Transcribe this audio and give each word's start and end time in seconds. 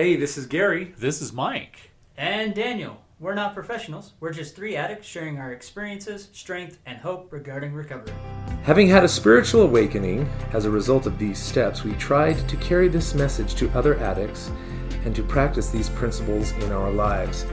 Hey, 0.00 0.16
this 0.16 0.38
is 0.38 0.46
Gary. 0.46 0.94
This 0.96 1.20
is 1.20 1.30
Mike. 1.30 1.90
And 2.16 2.54
Daniel. 2.54 3.02
We're 3.18 3.34
not 3.34 3.52
professionals. 3.52 4.14
We're 4.18 4.32
just 4.32 4.56
three 4.56 4.74
addicts 4.74 5.06
sharing 5.06 5.36
our 5.36 5.52
experiences, 5.52 6.30
strength, 6.32 6.78
and 6.86 6.96
hope 6.96 7.30
regarding 7.30 7.74
recovery. 7.74 8.14
Having 8.62 8.88
had 8.88 9.04
a 9.04 9.08
spiritual 9.08 9.60
awakening 9.60 10.26
as 10.54 10.64
a 10.64 10.70
result 10.70 11.04
of 11.04 11.18
these 11.18 11.38
steps, 11.38 11.84
we 11.84 11.92
tried 11.96 12.48
to 12.48 12.56
carry 12.56 12.88
this 12.88 13.12
message 13.12 13.54
to 13.56 13.68
other 13.72 13.98
addicts 13.98 14.50
and 15.04 15.14
to 15.14 15.22
practice 15.22 15.68
these 15.68 15.90
principles 15.90 16.52
in 16.52 16.72
our 16.72 16.90
lives. 16.90 17.44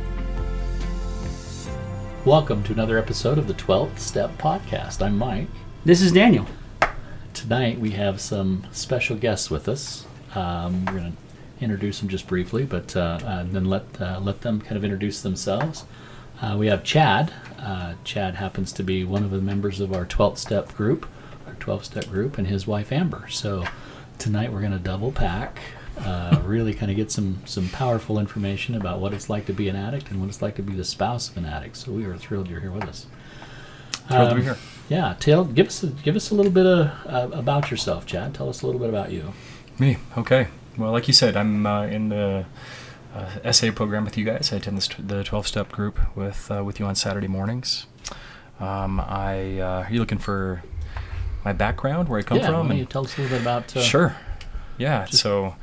Welcome 2.23 2.63
to 2.63 2.71
another 2.71 2.97
episode 2.97 3.37
of 3.37 3.49
the 3.49 3.55
12th 3.55 3.99
Step 3.99 4.31
Podcast. 4.37 5.05
I'm 5.05 5.17
Mike. 5.17 5.49
This 5.83 6.01
is 6.01 6.13
Daniel. 6.13 6.45
Tonight 7.33 7.77
we 7.77 7.91
have 7.91 8.21
some 8.21 8.65
special 8.71 9.17
guests 9.17 9.51
with 9.51 9.67
us. 9.67 10.05
Um, 10.33 10.85
we're 10.85 10.93
going 10.93 11.11
to 11.11 11.26
introduce 11.61 11.99
them 11.99 12.09
just 12.09 12.27
briefly, 12.27 12.63
but 12.65 12.95
uh, 12.95 13.19
uh, 13.23 13.43
then 13.47 13.65
let 13.65 13.83
uh, 14.01 14.19
let 14.21 14.41
them 14.41 14.61
kind 14.61 14.77
of 14.77 14.83
introduce 14.83 15.21
themselves. 15.21 15.85
Uh, 16.41 16.55
we 16.57 16.67
have 16.67 16.83
Chad. 16.83 17.33
Uh, 17.59 17.95
Chad 18.03 18.35
happens 18.35 18.71
to 18.73 18.83
be 18.83 19.03
one 19.03 19.23
of 19.23 19.31
the 19.31 19.39
members 19.41 19.79
of 19.79 19.91
our 19.93 20.05
12th 20.05 20.37
step 20.37 20.73
group, 20.75 21.07
our 21.47 21.53
12 21.55 21.85
step 21.85 22.05
group, 22.09 22.37
and 22.37 22.47
his 22.47 22.67
wife 22.67 22.91
Amber. 22.91 23.27
So 23.29 23.65
tonight 24.19 24.51
we're 24.53 24.59
going 24.59 24.71
to 24.71 24.77
double 24.79 25.11
pack, 25.11 25.59
uh, 25.99 26.39
really 26.45 26.73
kind 26.75 26.91
of 26.91 26.97
get 26.97 27.11
some 27.11 27.39
some 27.45 27.69
powerful 27.69 28.19
information 28.19 28.75
about 28.75 28.99
what 28.99 29.13
it's 29.13 29.29
like 29.29 29.45
to 29.47 29.53
be 29.53 29.67
an 29.67 29.75
addict 29.75 30.11
and 30.11 30.19
what 30.19 30.29
it's 30.29 30.41
like 30.41 30.55
to 30.57 30.61
be 30.61 30.73
the 30.75 30.83
spouse 30.83 31.29
of 31.29 31.37
an 31.37 31.45
addict. 31.45 31.77
So 31.77 31.91
we 31.91 32.05
are 32.05 32.15
thrilled 32.17 32.47
you're 32.49 32.59
here 32.59 32.71
with 32.71 32.83
us. 32.85 33.07
Thrilled 34.07 34.29
to 34.29 34.35
be 34.35 34.41
Um, 34.41 34.45
here. 34.45 34.57
Yeah, 34.89 35.15
tell 35.19 35.43
give 35.43 35.67
us 35.67 35.83
a, 35.83 35.87
give 35.87 36.15
us 36.15 36.29
a 36.29 36.35
little 36.35 36.51
bit 36.51 36.65
of 36.67 36.91
uh, 37.07 37.35
about 37.35 37.71
yourself, 37.71 38.05
Chad. 38.05 38.33
Tell 38.35 38.47
us 38.47 38.61
a 38.61 38.65
little 38.67 38.79
bit 38.79 38.89
about 38.89 39.11
you. 39.11 39.33
Me, 39.79 39.97
okay. 40.17 40.47
Well, 40.77 40.91
like 40.91 41.07
you 41.07 41.13
said, 41.13 41.35
I'm 41.35 41.65
uh, 41.65 41.83
in 41.87 42.09
the 42.09 42.45
uh, 43.15 43.51
SA 43.51 43.71
program 43.71 44.05
with 44.05 44.17
you 44.17 44.25
guys. 44.25 44.53
I 44.53 44.57
attend 44.57 44.77
this 44.77 44.87
t- 44.87 45.01
the 45.01 45.23
12 45.23 45.47
step 45.47 45.71
group 45.71 45.99
with 46.15 46.51
uh, 46.51 46.63
with 46.63 46.79
you 46.79 46.85
on 46.85 46.95
Saturday 46.95 47.27
mornings. 47.27 47.87
Um, 48.59 48.99
I 48.99 49.59
uh, 49.59 49.83
are 49.83 49.91
you 49.91 49.99
looking 49.99 50.19
for 50.19 50.63
my 51.43 51.53
background, 51.53 52.09
where 52.09 52.19
I 52.19 52.23
come 52.23 52.37
yeah, 52.37 52.47
from? 52.47 52.71
you 52.73 52.85
tell 52.85 53.05
us 53.05 53.17
a 53.17 53.21
little 53.21 53.37
bit 53.37 53.41
about? 53.41 53.75
Uh, 53.75 53.81
Sure. 53.81 54.15
Yeah. 54.77 55.05
so, 55.05 55.55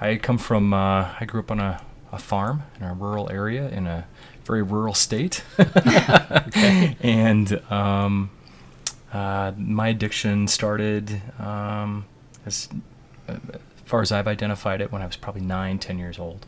I 0.00 0.16
come 0.16 0.38
from. 0.38 0.72
Uh, 0.72 1.12
I 1.20 1.24
grew 1.26 1.40
up 1.40 1.50
on 1.50 1.60
a, 1.60 1.82
a 2.12 2.18
farm 2.18 2.62
in 2.80 2.86
a 2.86 2.94
rural 2.94 3.30
area 3.30 3.68
in 3.68 3.86
a 3.86 4.06
very 4.44 4.62
rural 4.62 4.94
state, 4.94 5.44
and 7.00 7.60
um, 7.70 8.30
uh, 9.12 9.52
my 9.56 9.88
addiction 9.88 10.48
started 10.48 11.20
um, 11.38 12.06
as, 12.46 12.68
uh, 13.28 13.36
as 13.52 13.73
far 13.84 14.00
as 14.00 14.10
I've 14.12 14.26
identified 14.28 14.80
it 14.80 14.90
when 14.92 15.02
I 15.02 15.06
was 15.06 15.16
probably 15.16 15.42
nine, 15.42 15.78
ten 15.78 15.98
years 15.98 16.18
old. 16.18 16.46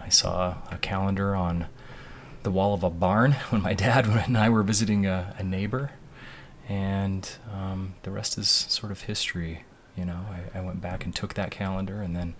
I 0.00 0.08
saw 0.08 0.56
a 0.70 0.78
calendar 0.78 1.34
on 1.36 1.66
the 2.42 2.50
wall 2.50 2.72
of 2.74 2.82
a 2.82 2.90
barn 2.90 3.32
when 3.50 3.62
my 3.62 3.74
dad 3.74 4.06
and 4.08 4.36
I 4.38 4.48
were 4.48 4.62
visiting 4.62 5.06
a, 5.06 5.34
a 5.38 5.42
neighbor, 5.42 5.92
and 6.68 7.28
um, 7.52 7.94
the 8.02 8.10
rest 8.10 8.38
is 8.38 8.48
sort 8.48 8.92
of 8.92 9.02
history. 9.02 9.64
You 9.96 10.04
know, 10.04 10.20
I, 10.54 10.58
I 10.58 10.62
went 10.62 10.80
back 10.80 11.04
and 11.04 11.14
took 11.14 11.34
that 11.34 11.50
calendar, 11.50 12.00
and 12.00 12.14
then 12.16 12.34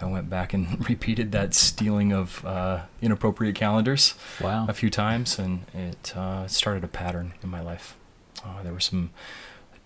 I 0.00 0.04
went 0.06 0.28
back 0.28 0.52
and 0.52 0.86
repeated 0.88 1.32
that 1.32 1.54
stealing 1.54 2.12
of 2.12 2.44
uh, 2.44 2.82
inappropriate 3.00 3.54
calendars 3.54 4.14
Wow. 4.40 4.66
a 4.68 4.72
few 4.74 4.90
times, 4.90 5.38
and 5.38 5.64
it 5.72 6.16
uh, 6.16 6.46
started 6.48 6.84
a 6.84 6.88
pattern 6.88 7.34
in 7.42 7.48
my 7.48 7.60
life. 7.60 7.96
Uh, 8.44 8.62
there 8.62 8.72
were 8.72 8.80
some 8.80 9.10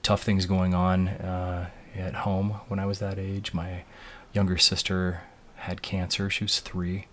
tough 0.03 0.23
things 0.23 0.47
going 0.47 0.75
on 0.75 1.09
uh, 1.09 1.71
at 1.97 2.15
home 2.17 2.61
when 2.69 2.79
I 2.79 2.87
was 2.87 2.99
that 3.01 3.19
age. 3.19 3.53
My 3.55 3.85
younger 4.33 4.59
sister 4.59 5.23
had 5.57 5.83
cancer; 5.83 6.29
she 6.31 6.45
was 6.45 6.61
three, 6.61 7.07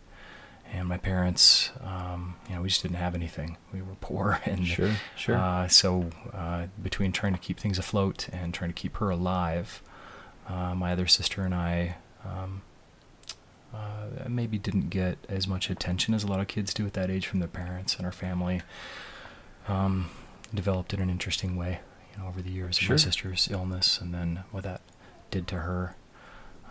and 0.71 0.87
my 0.87 0.97
parents, 0.97 1.71
um, 1.81 2.35
you 2.47 2.55
know, 2.55 2.61
we 2.61 2.69
just 2.69 2.81
didn't 2.81 2.97
have 2.97 3.15
anything. 3.15 3.57
We 3.73 3.81
were 3.81 3.95
poor, 4.01 4.39
and 4.45 4.65
Sure, 4.65 4.91
sure. 5.15 5.37
uh, 5.37 5.67
so 5.67 6.09
uh, 6.33 6.67
between 6.81 7.11
trying 7.11 7.33
to 7.33 7.39
keep 7.39 7.59
things 7.59 7.77
afloat 7.77 8.27
and 8.31 8.53
trying 8.53 8.69
to 8.71 8.75
keep 8.75 8.97
her 8.97 9.09
alive, 9.09 9.81
uh, 10.47 10.73
my 10.75 10.91
other 10.91 11.07
sister 11.07 11.41
and 11.43 11.53
I 11.53 11.97
um, 12.25 12.61
uh, 13.73 14.27
maybe 14.27 14.57
didn't 14.57 14.89
get 14.89 15.17
as 15.29 15.47
much 15.47 15.69
attention 15.69 16.13
as 16.13 16.23
a 16.23 16.27
lot 16.27 16.39
of 16.39 16.47
kids 16.47 16.73
do 16.73 16.85
at 16.87 16.93
that 16.93 17.09
age 17.11 17.27
from 17.27 17.39
their 17.39 17.47
parents 17.49 17.95
and 17.95 18.05
our 18.05 18.11
family. 18.11 18.61
Um, 19.67 20.09
developed 20.55 20.95
in 20.95 20.99
an 20.99 21.11
interesting 21.11 21.55
way, 21.55 21.81
you 22.19 22.23
know, 22.25 22.29
over 22.29 22.41
the 22.41 22.49
years 22.51 22.77
of 22.77 22.83
Sure. 22.83 22.93
my 22.95 22.97
sister's 22.97 23.47
illness, 23.51 23.99
and 24.01 24.13
then 24.13 24.43
what 24.51 24.63
that 24.63 24.81
did 25.31 25.47
to 25.47 25.59
her. 25.59 25.95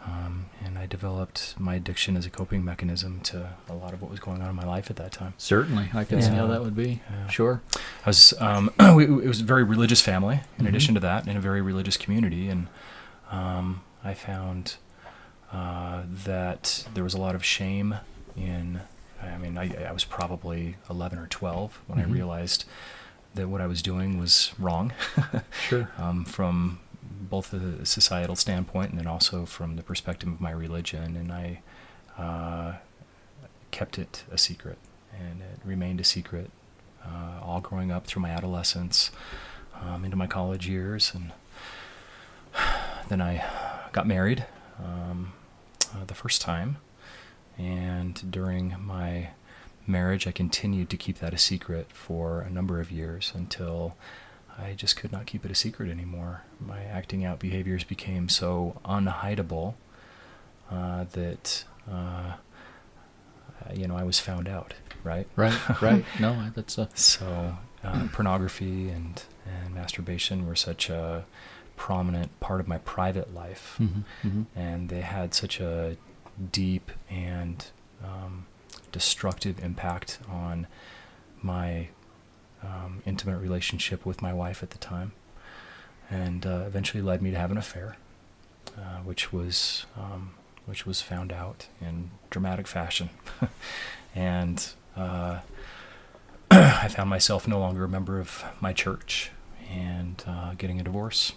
Um, 0.07 0.47
and 0.65 0.79
I 0.79 0.87
developed 0.87 1.55
my 1.59 1.75
addiction 1.75 2.17
as 2.17 2.25
a 2.25 2.31
coping 2.31 2.65
mechanism 2.65 3.21
to 3.23 3.51
a 3.69 3.75
lot 3.75 3.93
of 3.93 4.01
what 4.01 4.11
was 4.11 4.21
going 4.21 4.41
on 4.43 4.49
in 4.49 4.55
my 4.55 4.65
life 4.65 4.91
at 4.91 4.97
that 4.97 5.13
time. 5.13 5.35
Certainly, 5.39 5.91
I 5.93 6.05
can 6.05 6.23
see 6.23 6.31
how 6.31 6.47
that 6.47 6.63
would 6.63 6.77
be. 6.77 7.03
Yeah. 7.11 7.27
Sure. 7.29 7.63
I 8.07 8.09
was 8.11 8.33
um, 8.41 8.71
we, 8.95 9.05
it 9.05 9.27
was 9.27 9.41
a 9.41 9.45
very 9.45 9.65
religious 9.65 10.01
family. 10.01 10.41
In 10.59 10.65
Mhm. 10.65 10.69
addition 10.69 10.95
to 10.95 11.01
that, 11.01 11.27
in 11.27 11.37
a 11.37 11.41
very 11.41 11.61
religious 11.61 11.97
community, 11.97 12.49
and 12.49 12.69
um, 13.31 13.83
I 14.05 14.15
found 14.15 14.77
uh, 15.53 16.03
that 16.25 16.87
there 16.95 17.05
was 17.05 17.15
a 17.15 17.21
lot 17.21 17.35
of 17.35 17.45
shame 17.45 17.97
in. 18.37 18.81
I 19.21 19.37
mean, 19.37 19.59
I, 19.59 19.85
I 19.85 19.91
was 19.93 20.05
probably 20.05 20.77
11 20.89 21.19
or 21.19 21.27
12 21.27 21.81
when 21.89 21.99
Mhm. 21.99 22.03
I 22.03 22.05
realized 22.07 22.65
that 23.35 23.49
what 23.49 23.61
I 23.61 23.67
was 23.67 23.83
doing 23.83 24.19
was 24.19 24.53
wrong, 24.59 24.93
Sure. 25.69 25.91
um, 25.99 26.25
from 26.25 26.81
both 27.03 27.53
a 27.53 27.85
societal 27.85 28.37
standpoint 28.37 28.91
and 28.91 28.99
then 28.99 29.07
also 29.07 29.45
from 29.45 29.77
the 29.77 29.83
perspective 29.83 30.29
of 30.29 30.41
my 30.41 30.51
religion. 30.51 31.17
And 31.17 31.31
I 31.33 31.61
uh, 32.19 32.77
kept 33.71 33.99
it 33.99 34.25
a 34.31 34.39
secret, 34.39 34.79
and 35.19 35.43
it 35.43 35.59
remained 35.65 36.01
a 36.01 36.05
secret 36.05 36.51
uh, 37.05 37.41
all 37.43 37.61
growing 37.61 37.91
up 37.91 38.07
through 38.07 38.23
my 38.23 38.31
adolescence, 38.31 39.11
um, 39.81 40.05
into 40.05 40.17
my 40.17 40.27
college 40.27 40.67
years, 40.69 41.13
and 41.15 41.33
then 43.09 43.21
I 43.21 43.45
got 43.93 44.07
married 44.07 44.45
um, 44.83 45.33
uh, 45.95 46.05
the 46.07 46.15
first 46.15 46.41
time, 46.41 46.79
and 47.57 48.31
during 48.31 48.75
my 48.81 49.31
marriage, 49.89 50.27
I 50.27 50.33
continued 50.33 50.91
to 50.91 50.97
keep 50.97 51.19
that 51.19 51.33
a 51.35 51.39
secret 51.39 51.87
for 51.93 52.41
a 52.41 52.51
number 52.51 52.81
of 52.81 52.91
years 52.91 53.33
until 53.35 53.97
I 54.59 54.73
just 54.75 54.97
could 54.97 55.13
not 55.13 55.27
keep 55.27 55.45
it 55.45 55.51
a 55.51 55.55
secret 55.55 55.91
anymore. 55.91 56.43
My 56.61 56.83
acting 56.85 57.25
out 57.25 57.39
behaviors 57.39 57.85
became 57.85 58.29
so 58.29 58.81
unhideable 58.85 59.75
uh, 60.71 61.05
that 61.13 61.65
uh, 61.91 62.35
you 63.75 63.87
know 63.87 63.97
I 63.97 64.03
was 64.05 64.19
found 64.21 64.49
out, 64.49 64.75
right? 65.05 65.27
Right. 65.37 65.83
Right. 65.83 66.05
no, 66.21 66.33
I- 66.33 66.51
that's 66.55 66.79
a. 66.79 66.89
So 66.95 67.57
uh, 67.85 68.09
pornography 68.13 68.89
and 68.89 69.23
and 69.47 69.75
masturbation 69.75 70.47
were 70.47 70.57
such 70.57 70.91
a 70.91 71.25
prominent 71.77 72.39
part 72.41 72.61
of 72.61 72.67
my 72.69 72.79
private 72.79 73.33
life, 73.35 73.77
mhm, 73.79 74.03
mhm. 74.25 74.47
and 74.57 74.89
they 74.89 75.01
had 75.01 75.33
such 75.35 75.61
a 75.61 75.97
deep 76.53 76.91
and 77.09 77.67
um, 78.05 78.47
destructive 78.93 79.63
impact 79.63 80.19
on 80.29 80.67
my 81.43 81.89
um, 82.63 83.03
intimate 83.07 83.39
relationship 83.39 84.05
with 84.05 84.21
my 84.23 84.33
wife 84.33 84.63
at 84.63 84.71
the 84.71 84.79
time, 84.79 85.13
and 86.11 86.45
uh, 86.47 86.65
eventually 86.67 87.03
led 87.03 87.23
me 87.23 87.31
to 87.31 87.39
have 87.39 87.51
an 87.51 87.59
affair, 87.59 87.97
uh, 88.77 88.99
which 89.05 89.33
was 89.33 89.87
um, 89.97 90.33
which 90.67 90.85
was 90.85 91.01
found 91.01 91.33
out 91.33 91.67
in 91.81 92.11
dramatic 92.31 92.67
fashion, 92.67 93.11
and 94.15 94.73
uh, 94.97 95.41
I 96.51 96.89
found 96.89 97.11
myself 97.11 97.47
no 97.47 97.59
longer 97.59 97.85
a 97.85 97.89
member 97.89 98.19
of 98.19 98.45
my 98.61 98.73
church 98.73 99.31
and 99.71 100.23
uh, 100.27 100.55
getting 100.55 100.81
a 100.81 100.83
divorce. 100.83 101.33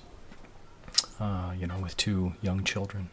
Uh, 1.19 1.53
you 1.57 1.67
know, 1.67 1.77
with 1.77 1.95
two 1.97 2.33
young 2.41 2.63
children, 2.63 3.09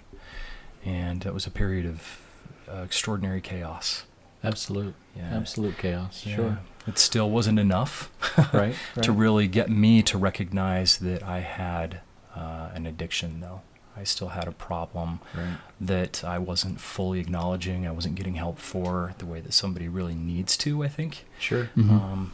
and 0.82 1.26
it 1.26 1.34
was 1.34 1.46
a 1.46 1.50
period 1.50 1.84
of 1.84 2.20
uh, 2.66 2.82
extraordinary 2.82 3.40
chaos. 3.40 4.04
Absolute. 4.42 4.94
Yeah. 5.16 5.36
Absolute 5.36 5.78
chaos. 5.78 6.24
Yeah. 6.26 6.36
Sure. 6.36 6.58
It 6.86 6.98
still 6.98 7.28
wasn't 7.30 7.58
enough 7.58 8.10
Right. 8.54 8.74
to 9.02 9.12
really 9.12 9.46
get 9.48 9.68
me 9.68 10.02
to 10.04 10.16
recognize 10.16 10.98
that 10.98 11.22
I 11.22 11.40
had 11.40 12.00
uh, 12.34 12.70
an 12.74 12.86
addiction, 12.86 13.40
though. 13.40 13.60
I 13.96 14.04
still 14.04 14.28
had 14.28 14.46
a 14.46 14.52
problem 14.52 15.20
Right. 15.36 15.56
that 15.80 16.22
I 16.24 16.38
wasn't 16.38 16.80
fully 16.80 17.18
acknowledging. 17.20 17.86
I 17.86 17.90
wasn't 17.90 18.14
getting 18.14 18.34
help 18.34 18.58
for 18.58 19.12
the 19.18 19.26
way 19.26 19.40
that 19.40 19.52
somebody 19.52 19.88
really 19.88 20.14
needs 20.14 20.56
to, 20.58 20.84
I 20.84 20.88
think. 20.88 21.24
Sure. 21.38 21.68
Um, 21.76 22.32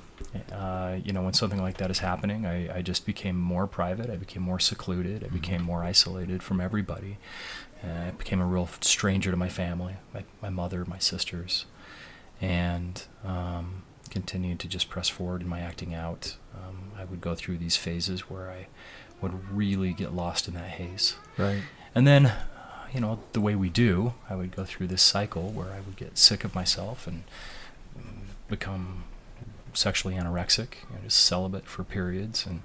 uh, 0.53 0.97
you 1.03 1.13
know, 1.13 1.23
when 1.23 1.33
something 1.33 1.61
like 1.63 1.79
that 1.79 1.91
is 1.91 2.01
happening, 2.01 2.45
I, 2.47 2.77
I 2.79 2.83
just 2.83 3.07
became 3.07 3.37
more 3.41 3.67
private. 3.67 4.11
I 4.11 4.17
became 4.17 4.43
more 4.43 4.61
secluded. 4.61 5.25
I 5.25 5.29
became 5.29 5.63
more 5.63 5.83
isolated 5.83 6.43
from 6.43 6.61
everybody. 6.61 7.17
Uh, 7.83 8.09
I 8.09 8.11
became 8.13 8.41
a 8.41 8.47
real 8.47 8.69
stranger 8.83 9.31
to 9.31 9.37
my 9.37 9.49
family, 9.49 9.97
my, 10.13 10.25
my 10.43 10.51
mother, 10.51 10.85
my 10.85 10.99
sisters, 10.99 11.65
and 12.45 13.05
um, 13.25 13.83
continued 14.11 14.59
to 14.61 14.69
just 14.69 14.91
press 14.91 15.09
forward 15.09 15.41
in 15.41 15.49
my 15.49 15.61
acting 15.61 15.95
out. 15.95 16.37
Um, 16.55 16.93
I 16.97 17.05
would 17.05 17.21
go 17.21 17.35
through 17.35 17.59
these 17.59 17.77
phases 17.77 18.29
where 18.29 18.51
I 18.51 18.67
would 19.21 19.51
really 19.51 19.93
get 19.93 20.13
lost 20.13 20.47
in 20.47 20.55
that 20.55 20.69
haze. 20.69 21.17
Right. 21.39 21.63
And 21.95 22.07
then, 22.07 22.33
you 22.93 23.01
know, 23.01 23.21
the 23.33 23.41
way 23.41 23.55
we 23.55 23.71
do, 23.71 24.13
I 24.29 24.35
would 24.35 24.55
go 24.55 24.65
through 24.65 24.89
this 24.89 25.03
cycle 25.03 25.49
where 25.51 25.73
I 25.73 25.81
would 25.81 25.97
get 25.97 26.19
sick 26.19 26.45
of 26.45 26.55
myself 26.55 27.07
and 27.07 27.25
mm, 27.99 28.27
become 28.49 29.05
sexually 29.73 30.15
anorexic, 30.15 30.75
you 30.91 30.97
know, 30.97 31.03
just 31.05 31.25
celibate 31.25 31.67
for 31.67 31.83
periods, 31.83 32.47
and 32.47 32.61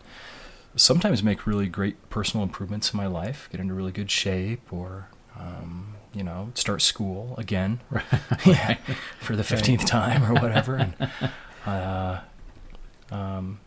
sometimes 0.76 1.24
make 1.24 1.48
really 1.48 1.68
great 1.68 2.10
personal 2.10 2.44
improvements 2.44 2.94
in 2.94 2.98
my 2.98 3.08
life, 3.08 3.48
get 3.52 3.62
into 3.62 3.74
really 3.74 3.94
good 3.94 4.12
shape, 4.12 4.74
or 4.74 5.08
um, 5.40 5.96
you 6.14 6.24
know, 6.24 6.52
start 6.56 6.82
school 6.82 7.36
again 7.38 7.80
yeah, 8.46 8.78
for 9.20 9.36
the 9.36 9.44
fifteenth 9.44 9.86
time 9.86 10.24
or 10.24 10.34
whatever. 10.40 10.76
And 10.76 10.94
uh, 11.66 12.22
um, 13.12 13.60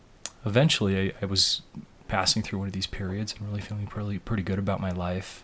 eventually, 0.45 1.09
I, 1.11 1.13
I 1.21 1.25
was 1.25 1.61
passing 2.07 2.43
through 2.43 2.59
one 2.59 2.67
of 2.67 2.73
these 2.73 2.87
periods 2.87 3.33
and 3.37 3.47
really 3.47 3.61
feeling 3.61 3.87
pretty 3.87 4.19
pretty 4.19 4.43
good 4.43 4.59
about 4.59 4.79
my 4.79 4.91
life, 4.91 5.43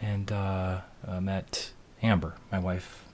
and 0.00 0.30
uh, 0.30 0.80
uh, 1.06 1.20
met 1.20 1.70
Amber, 2.02 2.34
my 2.52 2.58
wife 2.58 3.04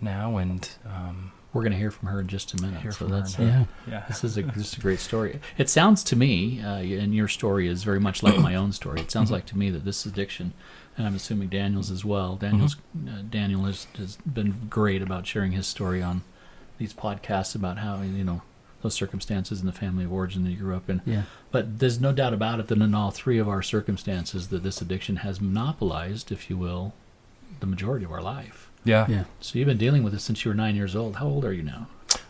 now, 0.00 0.36
and 0.36 0.68
um, 0.86 1.32
We're 1.52 1.62
going 1.62 1.72
to 1.72 1.78
hear 1.78 1.90
from 1.90 2.08
her 2.08 2.20
in 2.20 2.26
just 2.28 2.54
a 2.54 2.62
minute. 2.62 2.92
So 2.94 3.06
that's 3.06 3.38
uh, 3.38 3.64
yeah, 3.86 4.04
this 4.08 4.24
is 4.24 4.36
a 4.38 4.42
this 4.42 4.72
is 4.72 4.78
a 4.78 4.80
great 4.80 4.98
story. 5.00 5.38
It 5.58 5.68
sounds 5.68 6.02
to 6.04 6.16
me, 6.16 6.60
uh, 6.60 6.76
and 6.78 7.14
your 7.14 7.28
story 7.28 7.68
is 7.68 7.84
very 7.84 8.00
much 8.00 8.22
like 8.22 8.38
my 8.38 8.54
own 8.54 8.72
story. 8.72 9.00
It 9.00 9.10
sounds 9.10 9.28
Mhm. 9.30 9.32
like 9.34 9.46
to 9.46 9.58
me 9.58 9.70
that 9.70 9.84
this 9.84 10.04
addiction, 10.06 10.52
and 10.96 11.06
I'm 11.06 11.14
assuming 11.14 11.48
Daniel's 11.48 11.90
as 11.90 12.04
well. 12.04 12.36
Daniel's 12.36 12.76
Mm-hmm. 12.96 13.08
uh, 13.08 13.22
Daniel 13.30 13.62
has, 13.64 13.86
has 13.96 14.16
been 14.16 14.66
great 14.68 15.00
about 15.02 15.26
sharing 15.26 15.52
his 15.52 15.66
story 15.66 16.02
on 16.02 16.22
these 16.78 16.92
podcasts 16.92 17.54
about 17.54 17.78
how 17.78 18.02
you 18.02 18.24
know 18.24 18.42
those 18.82 18.94
circumstances 18.94 19.60
in 19.60 19.66
the 19.66 19.72
family 19.72 20.04
of 20.04 20.12
origin 20.12 20.42
that 20.44 20.50
you 20.50 20.56
grew 20.56 20.74
up 20.76 20.90
in. 20.90 21.00
Yeah. 21.06 21.22
But 21.52 21.78
there's 21.78 22.00
no 22.00 22.12
doubt 22.12 22.34
about 22.34 22.58
it 22.58 22.66
that 22.66 22.78
in 22.80 22.94
all 22.94 23.10
three 23.12 23.38
of 23.38 23.48
our 23.48 23.62
circumstances, 23.62 24.48
that 24.48 24.64
this 24.64 24.80
addiction 24.80 25.16
has 25.16 25.40
monopolized, 25.40 26.32
if 26.32 26.50
you 26.50 26.56
will, 26.56 26.92
the 27.60 27.66
majority 27.66 28.04
of 28.04 28.10
our 28.10 28.22
life. 28.22 28.70
yeah. 28.84 29.06
Yeah. 29.08 29.24
So 29.40 29.58
you've 29.58 29.68
been 29.68 29.78
dealing 29.78 30.02
with 30.02 30.12
this 30.12 30.24
since 30.24 30.44
you 30.44 30.50
were 30.50 30.54
nine 30.56 30.74
years 30.74 30.96
old. 30.96 31.16
How 31.16 31.26
old 31.26 31.44
are 31.44 31.52
you 31.52 31.62
now? 31.62 31.86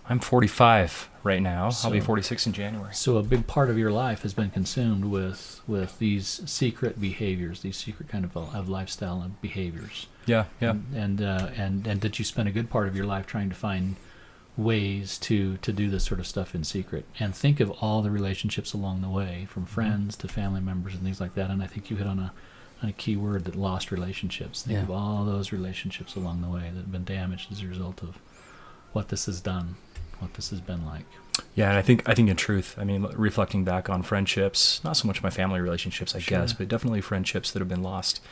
I'm 0.08 0.18
45 0.18 1.08
right 1.22 1.40
now. 1.40 1.70
I'll 1.84 1.90
be 1.90 2.00
46 2.00 2.46
in 2.48 2.52
January. 2.52 2.92
So 2.94 3.16
a 3.18 3.22
big 3.22 3.46
part 3.46 3.70
of 3.70 3.78
your 3.78 3.90
life 3.92 4.22
has 4.22 4.34
been 4.34 4.50
consumed 4.50 5.04
with 5.06 5.60
with 5.66 5.98
these 5.98 6.42
secret 6.44 7.00
behaviors, 7.00 7.60
these 7.60 7.76
secret 7.76 8.08
kind 8.08 8.24
of 8.24 8.36
of 8.36 8.68
lifestyle 8.68 9.22
and 9.22 9.40
behaviors. 9.40 10.06
Yeah, 10.26 10.46
yeah. 10.60 10.70
And 10.70 10.86
and, 10.94 11.22
uh, 11.22 11.50
and 11.56 11.86
and 11.86 12.00
that 12.00 12.18
you 12.18 12.24
spent 12.24 12.48
a 12.48 12.52
good 12.52 12.68
part 12.68 12.88
of 12.88 12.96
your 12.96 13.06
life 13.06 13.26
trying 13.26 13.48
to 13.50 13.54
find 13.56 13.96
ways 14.56 15.18
to 15.18 15.56
to 15.58 15.72
do 15.72 15.88
this 15.88 16.04
sort 16.04 16.20
of 16.20 16.26
stuff 16.26 16.54
in 16.54 16.64
secret. 16.64 17.06
And 17.20 17.34
think 17.34 17.60
of 17.60 17.70
all 17.80 18.02
the 18.02 18.10
relationships 18.10 18.72
along 18.72 19.00
the 19.02 19.08
way, 19.08 19.46
from 19.48 19.64
friends 19.66 20.16
to 20.16 20.28
family 20.28 20.60
members 20.60 20.94
and 20.94 21.02
things 21.02 21.20
like 21.20 21.34
that. 21.34 21.48
And 21.50 21.62
I 21.62 21.66
think 21.66 21.90
you 21.90 21.96
hit 21.96 22.06
on 22.06 22.18
a 22.18 22.32
on 22.82 22.88
a 22.88 22.92
key 22.92 23.16
word 23.16 23.44
that 23.44 23.54
lost 23.54 23.92
relationships. 23.92 24.62
Think 24.62 24.76
Yeah. 24.78 24.82
of 24.82 24.90
all 24.90 25.24
those 25.24 25.52
relationships 25.52 26.16
along 26.16 26.42
the 26.42 26.48
way 26.48 26.62
that 26.74 26.80
have 26.80 26.90
been 26.92 27.04
damaged 27.04 27.52
as 27.52 27.62
a 27.62 27.66
result 27.68 28.02
of 28.02 28.18
what 28.92 29.08
this 29.08 29.26
has 29.26 29.40
done, 29.40 29.76
what 30.18 30.34
this 30.34 30.50
has 30.50 30.60
been 30.60 30.84
like. 30.84 31.04
Yeah, 31.54 31.68
and 31.70 31.78
I 31.78 31.82
think 31.82 32.08
I 32.08 32.14
think 32.14 32.28
in 32.28 32.36
truth, 32.36 32.74
I 32.78 32.84
mean, 32.84 33.02
reflecting 33.14 33.64
back 33.64 33.88
on 33.90 34.02
friendships, 34.02 34.82
not 34.84 34.96
so 34.96 35.06
much 35.06 35.22
my 35.22 35.30
family 35.30 35.60
relationships, 35.60 36.14
I 36.14 36.18
Sure. 36.18 36.40
guess, 36.40 36.52
but 36.52 36.68
definitely 36.68 37.00
friendships 37.00 37.50
that 37.52 37.58
have 37.60 37.68
been 37.68 37.82
lost. 37.82 38.20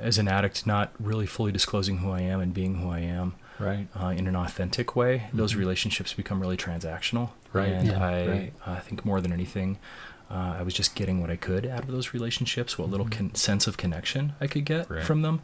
As 0.00 0.18
an 0.18 0.28
addict, 0.28 0.66
not 0.66 0.92
really 1.00 1.26
fully 1.26 1.52
disclosing 1.52 1.98
who 1.98 2.10
I 2.10 2.20
am 2.20 2.40
and 2.40 2.52
being 2.52 2.76
who 2.76 2.90
I 2.90 3.00
am 3.00 3.34
Right. 3.58 3.88
uh, 3.98 4.08
in 4.08 4.26
an 4.26 4.36
authentic 4.36 4.94
way, 4.96 5.28
those 5.32 5.54
Mhm. 5.54 5.58
relationships 5.58 6.12
become 6.12 6.40
really 6.40 6.56
transactional. 6.56 7.30
Right, 7.52 7.68
And 7.72 7.88
yeah, 7.88 8.04
I, 8.04 8.26
right. 8.28 8.52
I 8.66 8.78
think 8.80 9.04
more 9.04 9.20
than 9.20 9.32
anything, 9.32 9.78
uh, 10.32 10.56
I 10.58 10.62
was 10.62 10.72
just 10.72 10.94
getting 10.94 11.20
what 11.20 11.28
I 11.30 11.36
could 11.36 11.66
out 11.66 11.80
of 11.80 11.88
those 11.88 12.14
relationships, 12.14 12.78
what 12.78 12.88
little 12.88 13.06
Mhm. 13.06 13.12
con- 13.12 13.34
sense 13.34 13.66
of 13.66 13.76
connection 13.76 14.32
I 14.40 14.46
could 14.46 14.64
get 14.64 14.88
Right. 14.90 15.04
from 15.04 15.20
them. 15.22 15.42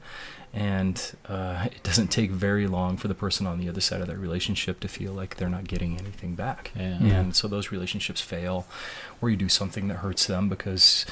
And 0.55 1.00
uh, 1.29 1.67
it 1.67 1.82
doesn't 1.82 2.08
take 2.08 2.31
very 2.31 2.67
long 2.67 2.96
for 2.96 3.06
the 3.06 3.14
person 3.14 3.46
on 3.46 3.58
the 3.58 3.69
other 3.69 3.82
side 3.82 4.00
of 4.00 4.06
that 4.06 4.17
relationship 4.17 4.81
to 4.81 4.88
feel 4.88 5.12
like 5.12 5.37
they're 5.37 5.50
not 5.50 5.64
getting 5.69 5.99
anything 5.99 6.35
back. 6.35 6.70
Yeah. 6.75 6.99
Yeah. 7.00 7.20
And 7.20 7.37
so 7.37 7.49
those 7.49 7.70
relationships 7.70 8.23
fail, 8.23 8.67
or 9.20 9.29
you 9.29 9.37
do 9.37 9.50
something 9.50 9.88
that 9.88 9.96
hurts 9.99 10.26
them 10.26 10.49
because 10.49 11.05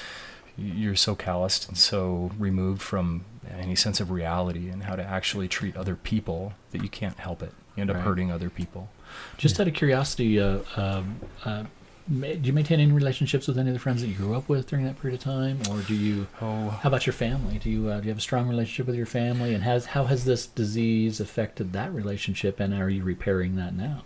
you're 0.57 0.97
so 0.97 1.15
calloused 1.15 1.69
and 1.69 1.77
so 1.77 2.31
removed 2.39 2.81
from 2.81 3.27
any 3.59 3.77
sense 3.77 4.01
of 4.01 4.11
reality 4.11 4.71
and 4.71 4.85
how 4.85 4.97
to 4.97 5.03
actually 5.05 5.49
treat 5.49 5.77
other 5.77 5.97
people 5.97 6.55
that 6.73 6.83
you 6.83 6.89
can't 6.89 7.19
help 7.19 7.43
it. 7.43 7.53
You 7.77 7.83
end 7.83 7.91
up 7.91 7.97
Right. 7.97 8.05
hurting 8.07 8.33
other 8.33 8.49
people. 8.49 8.89
Just 9.37 9.61
out 9.61 9.69
of 9.69 9.75
curiosity, 9.75 10.41
uh, 10.41 10.61
um, 10.77 11.17
uh, 11.45 11.65
ma- 11.65 11.67
do 12.09 12.39
you 12.43 12.53
maintain 12.53 12.79
any 12.81 12.93
relationships 12.93 13.49
with 13.49 13.59
any 13.59 13.69
of 13.71 13.75
the 13.75 13.81
friends 13.81 14.01
that 14.01 14.09
you 14.09 14.15
grew 14.15 14.35
up 14.37 14.49
with 14.49 14.69
during 14.69 14.85
that 14.85 15.01
period 15.01 15.19
of 15.19 15.25
time, 15.25 15.59
or 15.71 15.81
do 15.83 15.95
you? 15.95 16.27
Oh, 16.41 16.71
How 16.83 16.89
about 16.89 17.07
your 17.07 17.13
family? 17.13 17.59
Do 17.59 17.69
you 17.71 17.89
uh, 17.89 17.99
do 17.99 18.05
you 18.05 18.11
have 18.11 18.19
a 18.19 18.21
strong 18.23 18.49
relationship 18.49 18.87
with 18.87 18.97
your 18.97 19.07
family, 19.07 19.55
and 19.55 19.65
has 19.65 19.87
how 19.87 20.05
has 20.05 20.25
this 20.25 20.47
disease 20.47 21.19
affected 21.21 21.73
that 21.73 21.93
relationship, 21.93 22.61
and 22.61 22.73
are 22.75 22.89
you 22.89 23.03
repairing 23.03 23.57
that 23.57 23.75
now? 23.75 24.05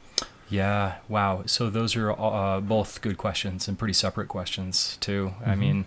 Yeah, 0.49 0.97
wow. 1.09 1.43
So 1.47 1.71
those 1.71 1.95
are 1.95 2.11
uh, 2.11 2.61
both 2.61 3.01
good 3.03 3.17
questions 3.19 3.69
and 3.69 3.79
pretty 3.79 3.95
separate 3.95 4.29
questions 4.29 4.97
too. 5.01 5.35
I 5.45 5.51
Mhm. 5.55 5.59
mean, 5.59 5.85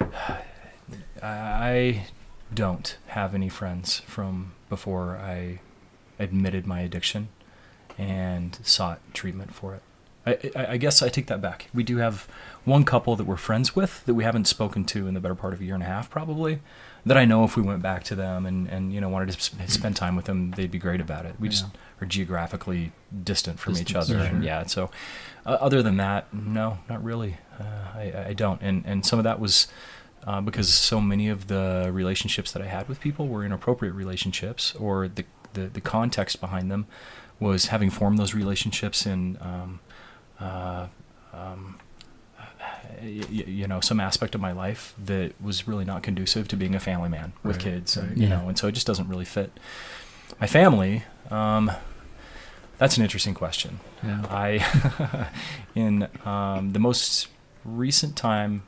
I 1.22 2.06
don't 2.52 2.96
have 3.08 3.34
any 3.34 3.48
friends 3.48 4.00
from 4.06 4.52
before 4.68 5.16
I 5.16 5.60
admitted 6.18 6.66
my 6.66 6.80
addiction 6.80 7.28
and 7.98 8.58
sought 8.62 9.00
treatment 9.14 9.54
for 9.54 9.74
it. 9.74 9.82
I, 10.30 10.50
I, 10.56 10.66
I 10.72 10.76
guess 10.76 11.02
I 11.02 11.08
take 11.08 11.26
that 11.26 11.40
back. 11.40 11.68
We 11.72 11.82
do 11.82 11.98
have 11.98 12.28
one 12.64 12.84
couple 12.84 13.16
that 13.16 13.24
we're 13.24 13.36
friends 13.36 13.74
with 13.74 14.04
that 14.06 14.14
we 14.14 14.24
haven't 14.24 14.46
spoken 14.46 14.84
to 14.86 15.06
in 15.06 15.14
the 15.14 15.20
better 15.20 15.34
part 15.34 15.52
of 15.52 15.60
a 15.60 15.64
year 15.64 15.74
and 15.74 15.82
a 15.82 15.86
half, 15.86 16.10
probably. 16.10 16.60
That 17.06 17.16
I 17.16 17.24
know 17.24 17.44
if 17.44 17.56
we 17.56 17.62
went 17.62 17.82
back 17.82 18.04
to 18.04 18.14
them 18.14 18.44
and, 18.44 18.68
and 18.68 18.92
you 18.92 19.00
know 19.00 19.08
wanted 19.08 19.30
to 19.30 19.40
sp- 19.40 19.56
spend 19.66 19.96
time 19.96 20.16
with 20.16 20.26
them, 20.26 20.50
they'd 20.50 20.70
be 20.70 20.78
great 20.78 21.00
about 21.00 21.24
it. 21.24 21.34
We 21.38 21.48
just 21.48 21.64
are 22.00 22.06
geographically 22.06 22.92
distant 23.24 23.58
from 23.58 23.76
each 23.78 23.94
other, 23.94 24.18
sure. 24.18 24.22
and 24.22 24.44
yeah. 24.44 24.66
So, 24.66 24.90
uh, 25.46 25.56
other 25.60 25.82
than 25.82 25.96
that, 25.96 26.32
no, 26.34 26.78
not 26.88 27.02
really. 27.02 27.38
Uh, 27.58 27.64
I, 27.94 28.24
I 28.28 28.32
don't, 28.34 28.60
and 28.60 28.84
and 28.86 29.06
some 29.06 29.18
of 29.18 29.24
that 29.24 29.40
was 29.40 29.66
uh, 30.26 30.42
because 30.42 30.72
so 30.72 31.00
many 31.00 31.28
of 31.28 31.46
the 31.46 31.88
relationships 31.90 32.52
that 32.52 32.60
I 32.60 32.66
had 32.66 32.86
with 32.86 33.00
people 33.00 33.28
were 33.28 33.44
inappropriate 33.44 33.94
relationships, 33.94 34.74
or 34.74 35.08
the 35.08 35.24
the, 35.54 35.68
the 35.68 35.80
context 35.80 36.38
behind 36.40 36.70
them 36.70 36.86
was 37.40 37.66
having 37.66 37.88
formed 37.88 38.18
those 38.18 38.34
relationships 38.34 39.06
in. 39.06 39.38
Um, 39.40 39.80
uh, 40.40 40.86
um, 41.32 41.78
y- 43.02 43.24
y- 43.30 43.44
you 43.46 43.66
know, 43.66 43.80
some 43.80 44.00
aspect 44.00 44.34
of 44.34 44.40
my 44.40 44.52
life 44.52 44.94
that 45.04 45.32
was 45.40 45.68
really 45.68 45.84
not 45.84 46.02
conducive 46.02 46.48
to 46.48 46.56
being 46.56 46.74
a 46.74 46.80
family 46.80 47.08
man 47.08 47.32
with 47.42 47.56
Right, 47.56 47.64
kids, 47.64 47.96
and 47.96 48.08
right. 48.08 48.16
you 48.16 48.28
Yeah. 48.28 48.40
know, 48.40 48.48
and 48.48 48.58
so 48.58 48.68
it 48.68 48.72
just 48.72 48.86
doesn't 48.86 49.08
really 49.08 49.24
fit. 49.24 49.52
My 50.40 50.46
family, 50.46 51.04
um, 51.30 51.70
that's 52.78 52.96
an 52.96 53.02
interesting 53.02 53.34
question. 53.34 53.80
Yeah. 54.02 54.24
I, 54.30 55.30
in 55.74 56.08
um, 56.24 56.72
the 56.72 56.78
most 56.78 57.28
recent 57.64 58.16
time, 58.16 58.62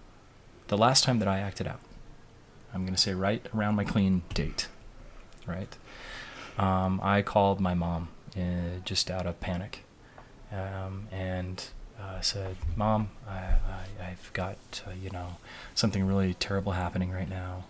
the 0.69 0.77
last 0.77 1.05
time 1.05 1.19
that 1.21 1.29
I 1.29 1.39
acted 1.39 1.67
out, 1.67 1.81
I'm 2.75 2.83
going 2.83 2.95
to 2.95 3.01
say 3.01 3.15
right 3.15 3.45
around 3.55 3.75
my 3.77 3.85
clean 3.85 4.23
date, 4.35 4.69
right? 5.47 5.77
Um, 6.59 7.01
I 7.03 7.23
called 7.23 7.61
my 7.61 7.75
mom 7.75 8.09
uh, 8.37 8.81
just 8.85 9.11
out 9.11 9.27
of 9.27 9.41
panic 9.41 9.85
um, 10.53 11.09
and 11.11 11.65
uh, 12.01 12.21
said, 12.21 12.57
Mom, 12.77 13.11
I, 13.29 13.33
I, 13.33 14.09
I've 14.11 14.31
got, 14.33 14.83
uh, 14.87 14.91
you 15.03 15.11
know, 15.11 15.37
something 15.75 16.05
really 16.07 16.35
terrible 16.35 16.73
happening 16.73 17.11
right 17.11 17.29
now. 17.29 17.65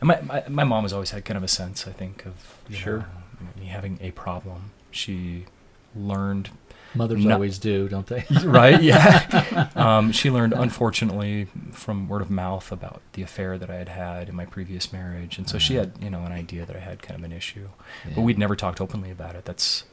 And 0.00 0.08
my, 0.08 0.20
my, 0.22 0.44
my 0.48 0.64
mom 0.64 0.84
has 0.84 0.92
always 0.92 1.10
had 1.10 1.24
kind 1.24 1.36
of 1.36 1.42
a 1.44 1.48
sense, 1.48 1.86
I 1.86 1.92
think, 1.92 2.24
of 2.26 2.58
you 2.68 2.76
Sure. 2.76 2.98
know, 2.98 3.46
me 3.60 3.66
having 3.66 3.98
a 4.00 4.10
problem. 4.12 4.70
She 4.90 5.46
learned 5.94 6.50
Mothers 6.94 7.24
No- 7.24 7.34
always 7.34 7.58
do, 7.58 7.88
don't 7.88 8.06
they? 8.06 8.24
right 8.44 8.82
yeah 8.92 9.68
um, 9.74 10.12
she 10.12 10.30
learned 10.30 10.52
unfortunately 10.52 11.46
from 11.70 12.06
word 12.08 12.20
of 12.20 12.30
mouth 12.30 12.70
about 12.70 13.00
the 13.14 13.22
affair 13.22 13.56
that 13.56 13.70
i 13.70 13.76
had 13.76 13.88
had 13.88 14.28
in 14.28 14.34
my 14.34 14.44
previous 14.44 14.92
marriage 14.92 15.38
and 15.38 15.48
so 15.48 15.58
she 15.58 15.74
had 15.76 15.92
you 16.02 16.10
know 16.10 16.20
an 16.24 16.32
idea 16.32 16.66
that 16.66 16.76
i 16.76 16.80
had 16.80 17.00
kind 17.02 17.18
of 17.18 17.24
an 17.24 17.32
issue 17.32 17.68
but 18.14 18.20
we'd 18.20 18.36
never 18.38 18.54
talked 18.54 18.78
openly 18.80 19.10
about 19.10 19.34
it 19.34 19.44
that's 19.46 19.84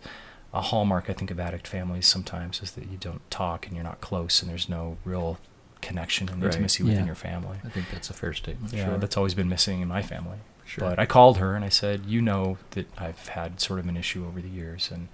a 0.54 0.62
hallmark 0.62 1.10
i 1.10 1.14
think 1.14 1.30
of 1.32 1.40
addict 1.40 1.68
families 1.68 2.08
sometimes 2.08 2.62
is 2.64 2.72
that 2.72 2.90
you 2.92 2.98
don't 3.00 3.22
talk 3.30 3.68
and 3.68 3.76
you're 3.76 3.84
not 3.84 4.02
close 4.02 4.42
and 4.42 4.50
there's 4.50 4.68
no 4.70 4.98
real 5.06 5.38
connection 5.82 6.28
and 6.30 6.42
Right. 6.42 6.48
intimacy 6.52 6.84
within 6.84 7.00
Yeah. 7.02 7.06
your 7.08 7.16
family 7.16 7.58
I 7.66 7.70
think 7.70 7.90
that's 7.92 8.10
a 8.10 8.14
fair 8.14 8.34
statement. 8.34 8.74
yeah 8.74 8.86
sure. 8.86 8.98
that's 8.98 9.16
always 9.18 9.34
been 9.34 9.48
missing 9.50 9.82
in 9.82 9.88
my 9.88 10.02
family 10.02 10.38
sure. 10.66 10.90
but 10.90 11.00
I 11.00 11.06
called 11.06 11.38
her 11.38 11.56
and 11.56 11.64
I 11.64 11.70
said, 11.70 12.06
"You 12.06 12.22
know 12.22 12.58
that 12.72 12.88
I've 12.98 13.28
had 13.30 13.60
sort 13.62 13.80
of 13.80 13.88
an 13.88 13.96
issue 13.98 14.26
over 14.28 14.40
the 14.42 14.50
years, 14.50 14.90
and 14.94 15.08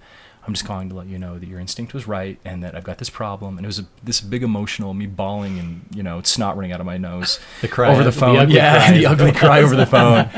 I'm 0.46 0.52
just 0.54 0.64
calling 0.66 0.88
to 0.90 0.94
let 0.94 1.06
you 1.06 1.18
know 1.18 1.38
that 1.38 1.48
your 1.48 1.58
instinct 1.60 1.94
was 1.94 2.06
right, 2.06 2.38
and 2.44 2.62
that 2.62 2.74
I've 2.74 2.84
got 2.84 2.98
this 2.98 3.08
problem." 3.08 3.56
And 3.56 3.64
it 3.64 3.68
was 3.68 3.78
a, 3.78 3.86
this 4.04 4.20
big 4.20 4.42
emotional, 4.42 4.92
me 4.92 5.06
bawling 5.06 5.58
and 5.58 5.86
you 5.94 6.02
know 6.02 6.18
it's 6.18 6.30
snot 6.30 6.56
running 6.56 6.72
out 6.72 6.80
of 6.80 6.86
my 6.86 6.98
nose 6.98 7.40
the 7.62 7.68
cry 7.68 7.90
over 7.90 8.04
the 8.04 8.12
phone. 8.12 8.36
ugly 8.36 8.56
yeah, 8.56 8.78
cry. 8.88 8.98
the 8.98 9.06
ugly 9.06 9.32
cry 9.32 9.62
over 9.62 9.74
the 9.76 9.86
phone. 9.96 10.28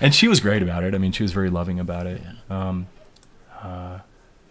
And 0.00 0.14
she 0.14 0.28
was 0.28 0.38
great 0.40 0.62
about 0.62 0.84
it. 0.84 0.94
I 0.94 0.98
mean, 0.98 1.10
she 1.12 1.22
was 1.24 1.32
very 1.32 1.50
loving 1.50 1.80
about 1.80 2.06
it. 2.06 2.22
Yeah. 2.22 2.68
Um, 2.68 2.86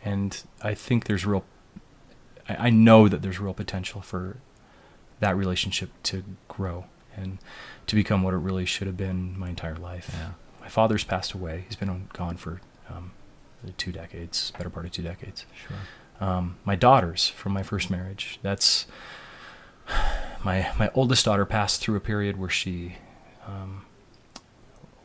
and 0.07 0.43
I 0.61 0.73
think 0.73 1.05
there's 1.05 1.25
real. 1.25 1.43
I, 2.47 2.67
I 2.67 2.69
know 2.69 3.07
that 3.09 3.21
there's 3.21 3.39
real 3.39 3.53
potential 3.53 4.01
for 4.01 4.37
that 5.19 5.35
relationship 5.35 5.89
to 6.03 6.23
grow 6.47 6.85
and 7.15 7.39
to 7.87 7.95
become 7.95 8.23
what 8.23 8.33
it 8.33 8.37
really 8.37 8.65
should 8.65 8.87
have 8.87 8.95
been 8.95 9.37
my 9.37 9.49
entire 9.49 9.75
life. 9.75 10.09
Yeah. 10.13 10.31
My 10.61 10.69
father's 10.69 11.03
passed 11.03 11.33
away. 11.33 11.65
He's 11.67 11.75
been 11.75 11.89
on, 11.89 12.09
gone 12.13 12.37
for 12.37 12.61
um, 12.89 13.11
two 13.77 13.91
decades, 13.91 14.51
better 14.51 14.69
part 14.69 14.85
of 14.85 14.91
two 14.91 15.01
decades. 15.01 15.45
Sure. 15.55 15.77
Um, 16.19 16.55
my 16.63 16.75
daughters 16.75 17.27
from 17.27 17.51
my 17.51 17.63
first 17.63 17.89
marriage. 17.89 18.39
That's 18.41 18.87
my 20.43 20.71
my 20.79 20.89
oldest 20.93 21.25
daughter 21.25 21.45
passed 21.45 21.81
through 21.81 21.97
a 21.97 22.01
period 22.01 22.37
where 22.37 22.49
she, 22.49 22.95
um, 23.45 23.85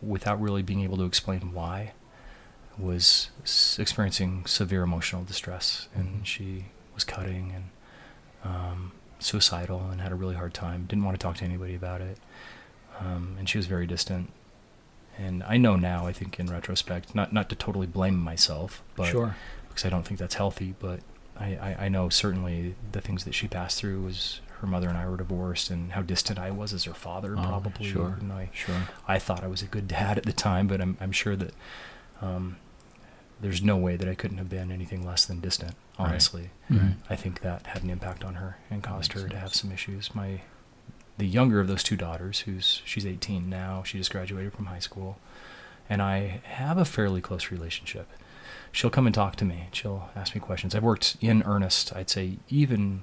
without 0.00 0.40
really 0.40 0.62
being 0.62 0.80
able 0.80 0.97
to 0.99 1.04
explain 1.04 1.52
why, 1.52 1.92
was 2.79 3.31
experiencing 3.79 4.47
severe 4.47 4.83
emotional 4.83 5.23
distress, 5.25 5.88
and 5.95 6.26
she 6.26 6.67
was 6.95 7.05
cutting 7.05 7.52
and 7.55 7.64
um, 8.45 8.93
suicidal 9.19 9.88
and 9.91 10.00
had 10.00 10.12
a 10.12 10.14
really 10.14 10.35
hard 10.35 10.55
time. 10.55 10.87
Didn't 10.88 11.05
want 11.05 11.19
to 11.19 11.23
talk 11.23 11.37
to 11.37 11.45
anybody 11.45 11.75
about 11.75 12.00
it, 12.00 12.19
um, 12.99 13.37
and 13.38 13.49
she 13.49 13.59
was 13.59 13.67
very 13.67 13.87
distant. 13.87 14.31
And 15.19 15.43
I 15.43 15.59
know 15.59 15.76
now. 15.76 16.07
I 16.07 16.12
think 16.12 16.41
in 16.41 16.47
retrospect, 16.47 17.14
not 17.14 17.33
not 17.33 17.49
to 17.50 17.55
totally 17.57 17.87
blame 17.87 18.17
myself, 18.17 18.83
but 18.97 19.07
sure. 19.09 19.37
because 19.69 19.85
I 19.85 19.91
don't 19.91 20.05
think 20.05 20.19
that's 20.19 20.35
healthy. 20.37 20.75
But 20.79 21.00
I, 21.38 21.55
I, 21.57 21.76
I 21.85 21.88
know 21.88 22.09
certainly 22.09 22.75
the 22.93 23.00
things 23.02 23.25
that 23.25 23.35
she 23.35 23.47
passed 23.47 23.79
through 23.79 24.00
was 24.02 24.41
her 24.61 24.67
mother 24.67 24.88
and 24.88 24.97
I 24.97 25.07
were 25.09 25.17
divorced, 25.19 25.71
and 25.71 25.93
how 25.93 26.00
distant 26.02 26.38
I 26.38 26.50
was 26.50 26.73
as 26.73 26.85
her 26.85 26.95
father, 26.95 27.35
Oh, 27.37 27.43
probably. 27.43 27.91
sure. 27.91 28.17
And 28.21 28.33
I, 28.33 28.49
Sure. 28.55 28.88
I 29.07 29.19
thought 29.19 29.45
I 29.45 29.49
was 29.49 29.61
a 29.61 29.67
good 29.67 29.87
dad 29.88 30.17
at 30.19 30.25
the 30.25 30.33
time, 30.33 30.67
but 30.69 30.81
I'm, 30.81 30.97
I'm 31.00 31.11
sure 31.12 31.35
that 31.37 31.52
um, 32.23 32.57
there's 33.41 33.62
no 33.62 33.76
way 33.76 33.97
that 33.97 34.09
I 34.09 34.14
couldn't 34.14 34.38
have 34.38 34.49
been 34.49 34.71
anything 34.71 35.05
less 35.05 35.25
than 35.26 35.41
distant, 35.41 35.75
Right. 35.99 36.07
honestly. 36.11 36.50
Mhm. 36.71 36.95
I 37.11 37.17
think 37.17 37.41
that 37.41 37.67
had 37.67 37.83
an 37.83 37.91
impact 37.91 38.25
on 38.25 38.35
her 38.37 38.57
and 38.71 38.83
caused 38.83 39.11
makes 39.14 39.23
her 39.23 39.29
to 39.29 39.38
have 39.38 39.55
some 39.55 39.73
issues. 39.73 40.14
My 40.14 40.43
the 41.19 41.26
younger 41.26 41.61
of 41.61 41.69
those 41.69 41.83
two 41.83 41.97
daughters, 41.97 42.41
who's 42.41 42.81
she's 42.87 43.05
18 43.05 43.50
now, 43.50 43.83
she 43.83 43.99
just 43.99 44.11
graduated 44.11 44.52
from 44.55 44.67
high 44.67 44.79
school, 44.79 45.19
and 45.91 46.00
I 46.00 46.41
have 46.45 46.79
a 46.79 46.85
fairly 46.87 47.21
close 47.21 47.50
relationship. 47.50 48.09
She'll 48.73 48.91
come 48.91 49.07
and 49.07 49.14
talk 49.14 49.37
to 49.37 49.45
me. 49.45 49.69
She'll 49.73 50.09
ask 50.17 50.35
me 50.35 50.41
questions. 50.41 50.75
I've 50.75 50.83
worked 50.83 51.17
in 51.21 51.43
earnest, 51.43 51.95
I'd 51.95 52.09
say, 52.09 52.38
even 52.49 53.02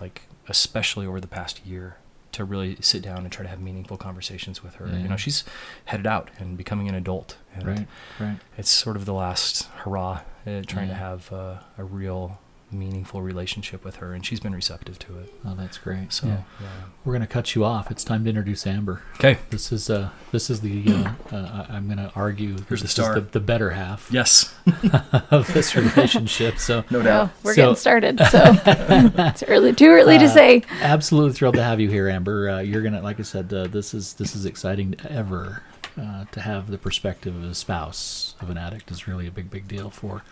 like 0.00 0.22
especially 0.48 1.04
over 1.06 1.20
the 1.20 1.26
past 1.26 1.64
year, 1.66 1.96
to 2.32 2.44
really 2.44 2.76
sit 2.80 3.02
down 3.02 3.18
and 3.18 3.32
try 3.32 3.42
to 3.42 3.48
have 3.48 3.60
meaningful 3.60 3.96
conversations 3.96 4.62
with 4.62 4.74
her. 4.76 4.86
You 4.86 5.08
know, 5.08 5.16
she's 5.16 5.44
headed 5.86 6.06
out 6.06 6.30
and 6.38 6.56
becoming 6.56 6.88
an 6.88 6.94
adult, 6.94 7.36
and 7.54 7.66
Right. 7.66 7.86
Right. 8.20 8.38
it's 8.56 8.70
sort 8.70 8.96
of 8.96 9.04
the 9.06 9.14
last 9.14 9.64
hurrah 9.78 10.22
uh, 10.46 10.62
trying 10.66 10.88
to 10.88 10.94
have 10.94 11.32
uh, 11.32 11.60
a 11.78 11.84
real 11.84 12.38
meaningful 12.70 13.22
relationship 13.22 13.82
with 13.84 13.96
her 13.96 14.12
and 14.12 14.26
she's 14.26 14.40
been 14.40 14.54
receptive 14.54 14.98
to 14.98 15.18
it 15.18 15.32
Oh, 15.44 15.54
that's 15.56 15.78
great. 15.78 16.12
so 16.12 16.26
yeah. 16.26 16.42
yeah. 16.60 16.66
We're 17.04 17.12
going 17.14 17.26
to 17.26 17.32
cut 17.32 17.54
you 17.54 17.64
off. 17.64 17.90
It's 17.90 18.04
time 18.04 18.24
to 18.24 18.28
introduce 18.30 18.66
Amber. 18.66 19.02
okay 19.14 19.38
This 19.50 19.72
is 19.72 19.88
uh 19.88 20.10
this 20.32 20.50
is 20.50 20.60
the 20.60 20.84
uh, 20.92 21.12
uh 21.34 21.66
I- 21.70 21.74
I'm 21.76 21.86
going 21.86 21.96
to 21.98 22.12
argue 22.14 22.54
that 22.54 22.68
Here's 22.68 22.80
the 22.80 22.84
this 22.84 22.92
star. 22.92 23.16
is 23.16 23.24
the, 23.24 23.30
the 23.30 23.40
better 23.40 23.70
half 23.70 24.08
yes 24.12 24.54
of 25.30 25.52
this 25.54 25.74
relationship. 25.76 26.58
So 26.58 26.84
no 26.90 27.00
Well, 27.00 27.32
we're 27.42 27.54
So- 27.54 27.62
getting 27.62 27.76
started, 27.76 28.18
so 28.30 28.42
it's 28.66 29.42
early, 29.44 29.72
too 29.72 29.88
early 29.88 30.18
to 30.18 30.26
Uh, 30.26 30.28
say. 30.28 30.62
absolutely 30.82 31.32
thrilled 31.32 31.54
to 31.54 31.62
have 31.62 31.80
you 31.80 31.88
here, 31.88 32.08
Amber. 32.08 32.50
Uh, 32.50 32.58
you're 32.60 32.82
gonna, 32.82 33.00
like 33.00 33.18
I 33.18 33.22
said, 33.22 33.52
uh, 33.52 33.66
this 33.68 33.94
is 33.94 34.14
this 34.14 34.36
is 34.36 34.44
exciting 34.44 34.94
ever 35.08 35.62
uh, 35.98 36.24
to 36.32 36.40
have 36.42 36.70
the 36.70 36.78
perspective 36.78 37.34
of 37.34 37.44
a 37.44 37.54
spouse 37.54 38.34
of 38.40 38.50
an 38.50 38.58
addict 38.58 38.90
is 38.90 39.08
really 39.08 39.26
a 39.26 39.30
big 39.30 39.50
big 39.50 39.66
deal 39.68 39.90
for 39.90 40.22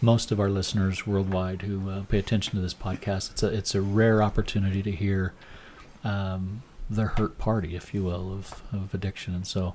most 0.00 0.30
of 0.30 0.38
our 0.38 0.50
listeners 0.50 1.06
worldwide 1.06 1.62
who 1.62 1.88
uh, 1.90 2.02
pay 2.04 2.18
attention 2.18 2.54
to 2.54 2.60
this 2.60 2.74
podcast. 2.74 3.30
It's 3.30 3.42
a 3.42 3.48
it's 3.48 3.74
a 3.74 3.82
rare 3.82 4.22
opportunity 4.22 4.82
to 4.82 4.90
hear 4.92 5.32
um, 6.04 6.62
the 6.88 7.04
hurt 7.04 7.38
party, 7.38 7.74
if 7.74 7.92
you 7.94 8.04
will, 8.04 8.32
of, 8.32 8.62
of 8.72 8.94
addiction, 8.94 9.34
and 9.34 9.46
so. 9.46 9.74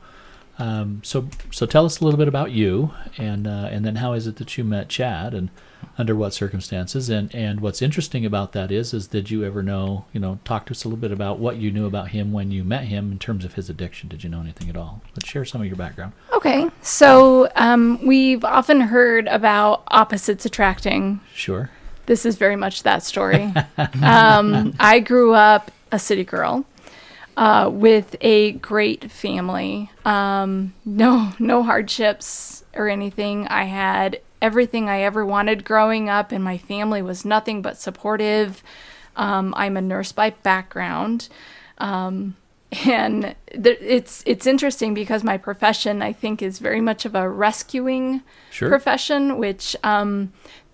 Um, 0.59 1.01
so, 1.03 1.27
so 1.51 1.65
tell 1.65 1.85
us 1.85 1.99
a 1.99 2.05
little 2.05 2.17
bit 2.17 2.27
about 2.27 2.51
you, 2.51 2.91
and 3.17 3.47
uh, 3.47 3.69
and 3.71 3.85
then 3.85 3.97
how 3.97 4.13
is 4.13 4.27
it 4.27 4.35
that 4.35 4.57
you 4.57 4.63
met 4.63 4.89
Chad, 4.89 5.33
and 5.33 5.49
under 5.97 6.15
what 6.15 6.33
circumstances, 6.33 7.09
and 7.09 7.33
and 7.33 7.61
what's 7.61 7.81
interesting 7.81 8.25
about 8.25 8.51
that 8.51 8.71
is, 8.71 8.93
is 8.93 9.07
did 9.07 9.31
you 9.31 9.43
ever 9.43 9.63
know, 9.63 10.05
you 10.13 10.19
know, 10.19 10.39
talk 10.43 10.65
to 10.67 10.71
us 10.71 10.83
a 10.83 10.87
little 10.87 10.99
bit 10.99 11.11
about 11.11 11.39
what 11.39 11.57
you 11.57 11.71
knew 11.71 11.85
about 11.85 12.09
him 12.09 12.31
when 12.31 12.51
you 12.51 12.63
met 12.63 12.85
him 12.85 13.11
in 13.11 13.19
terms 13.19 13.45
of 13.45 13.53
his 13.53 13.69
addiction? 13.69 14.09
Did 14.09 14.23
you 14.23 14.29
know 14.29 14.41
anything 14.41 14.69
at 14.69 14.77
all? 14.77 15.01
But 15.13 15.25
share 15.25 15.45
some 15.45 15.61
of 15.61 15.67
your 15.67 15.77
background. 15.77 16.13
Okay, 16.33 16.69
so 16.81 17.49
um, 17.55 18.05
we've 18.05 18.43
often 18.43 18.81
heard 18.81 19.27
about 19.27 19.83
opposites 19.87 20.45
attracting. 20.45 21.21
Sure. 21.33 21.69
This 22.07 22.25
is 22.25 22.35
very 22.35 22.55
much 22.55 22.83
that 22.83 23.03
story. 23.03 23.53
um, 24.03 24.73
I 24.79 24.99
grew 24.99 25.33
up 25.33 25.71
a 25.91 25.99
city 25.99 26.23
girl 26.23 26.65
uh, 27.37 27.69
with 27.71 28.15
a 28.21 28.53
great 28.53 29.11
family. 29.11 29.89
Um, 30.05 30.73
no, 30.85 31.31
no 31.39 31.63
hardships 31.63 32.63
or 32.75 32.87
anything. 32.89 33.47
I 33.47 33.65
had 33.65 34.19
everything 34.41 34.89
I 34.89 35.01
ever 35.01 35.25
wanted 35.25 35.63
growing 35.65 36.09
up, 36.09 36.31
and 36.31 36.43
my 36.43 36.57
family 36.57 37.01
was 37.01 37.25
nothing 37.25 37.61
but 37.61 37.77
supportive. 37.77 38.63
Um, 39.15 39.53
I'm 39.57 39.77
a 39.77 39.81
nurse 39.81 40.11
by 40.11 40.31
background. 40.31 41.29
Um, 41.77 42.35
and 42.85 43.35
th- 43.51 43.77
it's 43.81 44.23
it's 44.25 44.47
interesting 44.47 44.93
because 44.93 45.23
my 45.25 45.37
profession 45.37 46.01
I 46.01 46.13
think 46.13 46.41
is 46.41 46.59
very 46.59 46.79
much 46.79 47.05
of 47.05 47.15
a 47.15 47.27
rescuing 47.29 48.21
Sure. 48.49 48.69
profession, 48.69 49.37
which 49.37 49.75
um, 49.83 50.31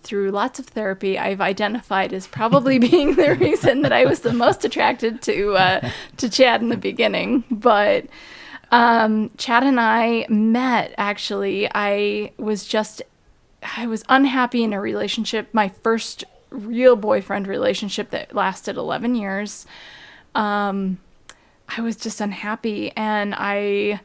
through 0.08 0.32
lots 0.32 0.60
of 0.60 0.68
therapy 0.68 1.20
I've 1.20 1.42
identified 1.42 2.14
as 2.14 2.28
probably 2.28 2.80
being 2.90 3.16
the 3.16 3.36
reason 3.36 3.82
that 3.82 3.94
I 3.94 4.06
was 4.06 4.22
the 4.22 4.34
most 4.34 4.66
attracted 4.66 5.22
to 5.24 5.54
uh, 5.54 5.90
to 6.18 6.30
Chad 6.30 6.62
in 6.62 6.70
the 6.70 6.78
beginning. 6.78 7.44
But 7.52 8.06
um, 8.72 9.32
Chad 9.38 9.64
and 9.64 9.80
I 9.80 10.26
met 10.30 10.94
actually. 10.98 11.70
I 11.74 12.32
was 12.38 12.66
just 12.66 13.02
I 13.76 13.88
was 13.88 14.04
unhappy 14.10 14.64
in 14.64 14.74
a 14.74 14.82
relationship, 14.82 15.50
my 15.54 15.68
first 15.70 16.24
real 16.50 16.96
boyfriend 16.96 17.48
relationship 17.48 18.10
that 18.12 18.34
lasted 18.34 18.78
11 18.78 19.16
years. 19.16 19.66
Um, 20.36 21.00
I 21.68 21.82
was 21.82 21.98
just 21.98 22.22
unhappy 22.22 22.92
and 22.96 23.36
I 23.38 24.00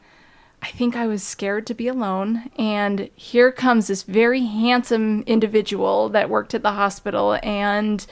I 0.63 0.67
think 0.67 0.95
I 0.95 1.07
was 1.07 1.21
scared 1.23 1.67
to 1.67 1.73
be 1.73 1.89
alone 1.89 2.49
and 2.57 3.09
here 3.15 3.51
comes 3.51 3.87
this 3.87 4.03
very 4.03 4.45
handsome 4.45 5.23
individual 5.23 6.07
that 6.09 6.29
worked 6.29 6.53
at 6.53 6.63
the 6.63 6.71
hospital 6.71 7.37
and 7.43 8.05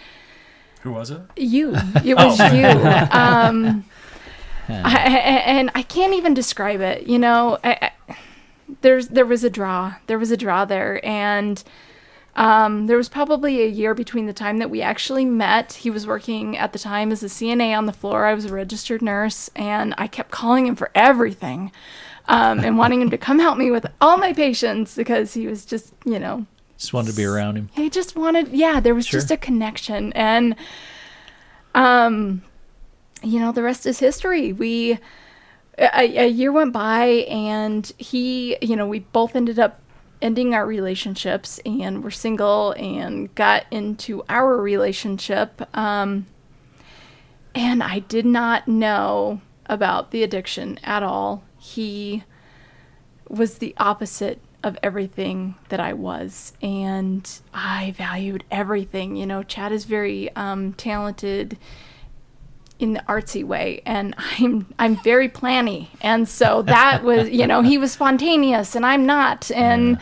who 0.82 0.92
was 0.92 1.12
it? 1.12 1.22
You. 1.38 1.74
It 2.04 2.16
was 2.16 2.40
you. 2.54 2.66
Um 3.18 3.86
I, 4.68 4.96
I- 4.96 5.44
and 5.46 5.72
I 5.76 5.82
can't 5.82 6.14
even 6.14 6.34
describe 6.34 6.82
it 6.82 7.08
you 7.08 7.18
know? 7.18 7.58
I, 7.64 7.92
I, 8.10 8.16
there's 8.82 9.08
there 9.08 9.26
was 9.26 9.44
a 9.46 9.50
draw. 9.50 9.96
There 10.08 10.20
was 10.20 10.32
a 10.32 10.38
draw 10.38 10.66
there 10.66 11.04
and 11.06 11.64
um, 12.36 12.88
there 12.88 12.96
was 12.96 13.10
probably 13.10 13.62
a 13.62 13.68
year 13.68 13.94
between 13.94 14.26
the 14.26 14.32
time 14.34 14.60
that 14.60 14.70
we 14.70 14.82
actually 14.82 15.26
met. 15.26 15.74
He 15.74 15.90
was 15.90 16.08
working 16.08 16.58
at 16.58 16.72
the 16.72 16.80
time 16.80 17.12
as 17.12 17.24
a 17.24 17.28
CNA 17.28 17.78
on 17.78 17.88
the 17.88 17.92
floor. 17.94 18.26
I 18.26 18.34
was 18.34 18.46
a 18.46 18.54
registered 18.54 19.02
nurse, 19.02 19.50
and 19.54 19.94
I 19.98 20.08
kept 20.08 20.32
calling 20.32 20.66
him 20.66 20.78
for 20.78 20.92
everything 20.96 21.74
um, 22.32 22.60
and 22.62 22.78
wanting 22.78 23.02
him 23.02 23.10
to 23.12 23.18
come 23.18 23.40
help 23.40 23.58
me 23.58 23.70
with 23.72 23.86
all 24.00 24.18
my 24.18 24.32
patients 24.34 24.96
because 24.96 25.34
he 25.34 25.46
was 25.48 25.66
just, 25.66 25.94
you 26.06 26.18
know, 26.18 26.46
Just 26.78 26.94
wanted 26.94 27.12
to 27.12 27.16
be 27.18 27.26
around 27.26 27.58
him. 27.58 27.70
he 27.74 27.90
just 27.90 28.16
wanted 28.16 28.48
yeah 28.50 28.80
there 28.80 28.96
was 28.96 29.06
Sure. 29.06 29.20
just 29.20 29.30
a 29.32 29.38
connection 29.38 30.12
and 30.14 30.56
um 31.76 32.42
you 33.24 33.40
know 33.40 33.52
the 33.52 33.64
rest 33.64 33.86
is 33.86 34.00
history 34.00 34.52
we 34.54 34.98
a, 35.78 36.18
a 36.26 36.28
year 36.28 36.52
went 36.52 36.74
by 36.74 37.06
and 37.30 37.92
he 37.98 38.58
you 38.62 38.76
know 38.76 38.88
we 38.88 39.00
both 39.00 39.36
ended 39.36 39.58
up 39.60 39.80
ending 40.22 40.54
our 40.54 40.66
relationships 40.66 41.60
and 41.66 42.04
we're 42.04 42.12
single 42.12 42.72
and 42.78 43.34
got 43.36 43.66
into 43.72 44.24
our 44.30 44.58
relationship 44.58 45.62
um 45.78 46.26
and 47.56 47.82
i 47.84 48.00
did 48.00 48.26
not 48.26 48.68
know 48.68 49.40
about 49.68 50.12
the 50.12 50.24
addiction 50.24 50.78
at 50.84 51.02
all 51.04 51.44
he 51.62 52.24
was 53.30 53.60
the 53.60 53.76
opposite 53.78 54.42
of 54.64 54.78
everything 54.82 55.56
that 55.70 55.80
I 55.80 55.94
was. 55.94 56.54
And 56.62 57.30
I 57.54 57.94
valued 57.96 58.44
everything. 58.50 59.16
You 59.16 59.28
know, 59.28 59.44
Chad 59.44 59.72
is 59.72 59.86
very 59.86 60.36
um, 60.36 60.74
talented 60.74 61.58
in 62.80 62.94
the 62.94 63.00
artsy 63.02 63.44
way 63.44 63.84
and 63.86 64.16
I'm 64.18 64.74
I'm 64.80 64.96
very 65.04 65.30
planny. 65.30 65.90
And 66.02 66.28
so 66.28 66.64
that 66.64 67.04
was, 67.04 67.30
you 67.30 67.46
know, 67.46 67.62
he 67.62 67.78
was 67.78 67.92
spontaneous 67.92 68.76
and 68.76 68.84
I'm 68.84 69.06
not. 69.06 69.52
And 69.52 70.00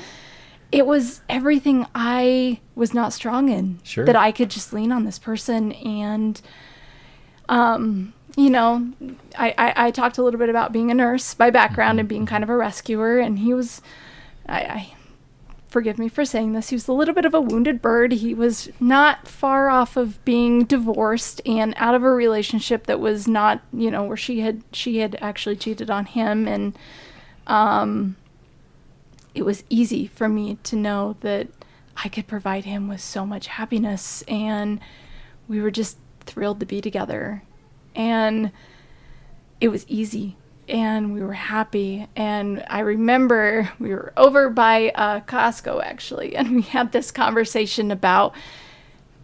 it 0.71 0.85
was 0.85 1.19
everything 1.27 1.87
I 1.93 2.61
was 2.75 2.93
not 2.93 3.11
strong 3.11 3.49
in. 3.49 3.81
Sure. 3.83 4.05
That 4.05 4.15
I 4.15 4.31
could 4.31 4.49
just 4.49 4.71
lean 4.71 4.93
on 4.93 5.03
this 5.03 5.19
person 5.19 5.73
and 5.73 6.41
um 7.49 8.13
you 8.35 8.49
know, 8.49 8.91
I, 9.37 9.53
I, 9.57 9.73
I 9.87 9.91
talked 9.91 10.17
a 10.17 10.23
little 10.23 10.39
bit 10.39 10.49
about 10.49 10.71
being 10.71 10.91
a 10.91 10.93
nurse 10.93 11.33
by 11.33 11.49
background 11.49 11.99
and 11.99 12.07
being 12.07 12.25
kind 12.25 12.43
of 12.43 12.49
a 12.49 12.55
rescuer, 12.55 13.19
and 13.19 13.39
he 13.39 13.53
was, 13.53 13.81
I, 14.47 14.59
I 14.59 14.93
forgive 15.69 15.99
me 15.99 16.09
for 16.09 16.25
saying 16.25 16.53
this, 16.53 16.69
he 16.69 16.75
was 16.75 16.87
a 16.87 16.93
little 16.93 17.13
bit 17.13 17.25
of 17.25 17.33
a 17.33 17.41
wounded 17.41 17.81
bird. 17.81 18.11
He 18.13 18.33
was 18.33 18.69
not 18.79 19.27
far 19.27 19.69
off 19.69 19.95
of 19.95 20.23
being 20.25 20.65
divorced 20.65 21.41
and 21.45 21.73
out 21.77 21.95
of 21.95 22.03
a 22.03 22.09
relationship 22.09 22.87
that 22.87 22.99
was 22.99 23.27
not, 23.27 23.61
you 23.71 23.91
know, 23.91 24.03
where 24.03 24.17
she 24.17 24.39
had 24.39 24.63
she 24.73 24.97
had 24.97 25.17
actually 25.21 25.55
cheated 25.55 25.89
on 25.89 26.05
him 26.05 26.47
and 26.47 26.77
um 27.47 28.15
it 29.35 29.43
was 29.43 29.63
easy 29.69 30.07
for 30.07 30.27
me 30.27 30.57
to 30.63 30.75
know 30.75 31.15
that 31.21 31.47
I 32.03 32.09
could 32.09 32.27
provide 32.27 32.65
him 32.65 32.87
with 32.87 33.01
so 33.01 33.25
much 33.25 33.47
happiness 33.47 34.23
and 34.27 34.79
we 35.47 35.61
were 35.61 35.71
just 35.71 35.97
thrilled 36.21 36.59
to 36.61 36.65
be 36.65 36.81
together. 36.81 37.43
And 37.95 38.51
it 39.61 39.69
was 39.69 39.85
easy 39.87 40.37
and 40.69 41.13
we 41.13 41.21
were 41.21 41.33
happy. 41.33 42.07
And 42.15 42.63
I 42.69 42.79
remember 42.79 43.71
we 43.79 43.89
were 43.89 44.13
over 44.15 44.49
by 44.49 44.89
uh, 44.89 45.21
Costco 45.21 45.83
actually, 45.83 46.35
and 46.35 46.55
we 46.55 46.61
had 46.61 46.91
this 46.91 47.11
conversation 47.11 47.91
about, 47.91 48.33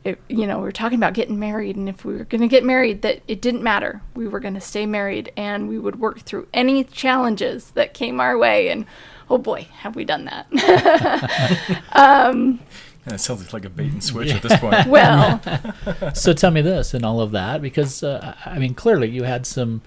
it, 0.03 0.19
you 0.27 0.45
know, 0.45 0.57
we 0.57 0.63
were 0.63 0.71
talking 0.71 0.97
about 0.97 1.13
getting 1.13 1.39
married, 1.39 1.75
and 1.75 1.87
if 1.89 2.05
we 2.05 2.15
were 2.15 2.25
going 2.25 2.41
to 2.41 2.47
get 2.47 2.63
married, 2.63 3.01
that 3.01 3.21
it 3.27 3.41
didn't 3.41 3.63
matter. 3.63 4.01
We 4.13 4.27
were 4.27 4.39
going 4.39 4.53
to 4.55 4.61
stay 4.61 4.85
married, 4.85 5.31
and 5.37 5.67
we 5.67 5.79
would 5.79 5.99
work 5.99 6.19
through 6.19 6.47
any 6.53 6.83
challenges 6.83 7.71
that 7.71 7.93
came 7.93 8.19
our 8.19 8.37
way. 8.37 8.69
And 8.69 8.85
oh 9.29 9.39
boy, 9.39 9.67
have 9.79 9.95
we 9.95 10.05
done 10.05 10.25
that! 10.25 11.81
um, 11.93 12.59
Yeah, 13.07 13.13
it 13.15 13.19
sounds 13.19 13.53
like 13.53 13.65
a 13.65 13.69
bait 13.69 13.91
and 13.91 14.03
switch 14.03 14.31
at 14.33 14.41
this 14.47 14.57
point. 14.59 14.87
well, 14.87 15.39
so 16.13 16.33
tell 16.33 16.51
me 16.51 16.61
this 16.61 16.93
and 16.93 17.05
all 17.05 17.21
of 17.21 17.31
that 17.31 17.61
because 17.61 18.03
uh, 18.03 18.35
I 18.45 18.59
mean 18.59 18.73
clearly 18.73 19.09
you 19.09 19.23
had 19.23 19.45
some 19.45 19.81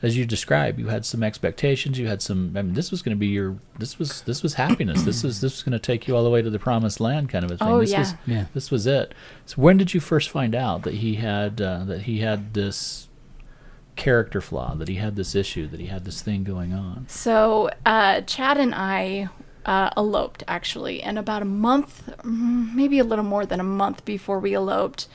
as 0.00 0.16
you 0.16 0.24
described 0.24 0.78
you 0.78 0.86
had 0.88 1.04
some 1.04 1.22
expectations 1.24 1.98
you 1.98 2.06
had 2.06 2.22
some 2.22 2.56
I 2.56 2.62
mean 2.62 2.74
this 2.74 2.90
was 2.92 3.02
going 3.02 3.16
to 3.16 3.18
be 3.18 3.26
your 3.28 3.56
this 3.78 3.98
was 3.98 4.20
this 4.22 4.42
was 4.44 4.54
happiness 4.54 5.02
this 5.02 5.24
is 5.24 5.40
this 5.40 5.54
was 5.56 5.62
going 5.64 5.72
to 5.72 5.78
take 5.80 6.06
you 6.06 6.14
all 6.14 6.22
the 6.22 6.30
way 6.30 6.40
to 6.40 6.50
the 6.50 6.58
promised 6.60 7.00
land 7.00 7.30
kind 7.30 7.44
of 7.44 7.50
a 7.50 7.56
thing 7.56 7.66
Oh, 7.68 7.80
this 7.80 7.90
yeah. 7.90 7.98
was 8.00 8.14
Yeah. 8.26 8.44
this 8.54 8.70
was 8.70 8.86
it 8.86 9.12
so 9.46 9.56
when 9.60 9.76
did 9.76 9.94
you 9.94 10.00
first 10.00 10.30
find 10.30 10.54
out 10.54 10.82
that 10.82 10.94
he 10.94 11.16
had 11.16 11.60
uh, 11.60 11.82
that 11.84 12.02
he 12.02 12.20
had 12.20 12.54
this 12.54 13.08
character 13.96 14.40
flaw 14.40 14.74
that 14.76 14.86
he 14.86 14.94
had 14.94 15.16
this 15.16 15.34
issue 15.34 15.66
that 15.66 15.80
he 15.80 15.86
had 15.86 16.04
this 16.04 16.22
thing 16.22 16.44
going 16.44 16.72
on 16.72 17.06
So 17.08 17.68
uh, 17.84 18.20
Chad 18.20 18.56
and 18.58 18.74
I 18.76 19.28
uh, 19.64 19.90
eloped 19.96 20.42
actually, 20.48 21.02
and 21.02 21.18
about 21.18 21.42
a 21.42 21.46
month, 21.46 22.08
mm, 22.22 22.74
maybe 22.74 22.98
a 22.98 23.04
little 23.04 23.24
more 23.24 23.46
than 23.46 23.60
a 23.60 23.64
month 23.64 24.04
before 24.04 24.38
we 24.38 24.54
eloped, 24.54 25.08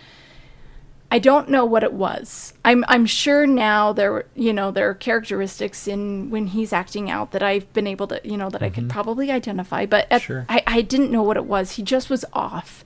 I 1.12 1.20
don't 1.20 1.48
know 1.50 1.64
what 1.64 1.84
it 1.84 1.94
was. 1.94 2.54
I'm 2.66 2.84
I'm 2.88 3.06
sure 3.06 3.46
now 3.46 3.94
there 3.94 4.26
you 4.36 4.52
know 4.52 4.72
there 4.72 4.90
are 4.90 4.96
characteristics 4.96 5.88
in 5.88 6.32
when 6.32 6.48
he's 6.48 6.74
acting 6.74 7.12
out 7.12 7.32
that 7.34 7.44
I've 7.44 7.72
been 7.74 7.86
able 7.86 8.08
to 8.08 8.20
you 8.24 8.36
know 8.36 8.50
that 8.50 8.64
I 8.64 8.72
could 8.72 8.90
probably 8.90 9.30
identify, 9.30 9.86
but 9.86 10.08
at, 10.10 10.24
Sure. 10.24 10.46
I 10.50 10.64
I 10.66 10.82
didn't 10.82 11.12
know 11.12 11.22
what 11.22 11.38
it 11.38 11.46
was. 11.46 11.74
He 11.74 11.84
just 11.84 12.10
was 12.10 12.26
off, 12.34 12.84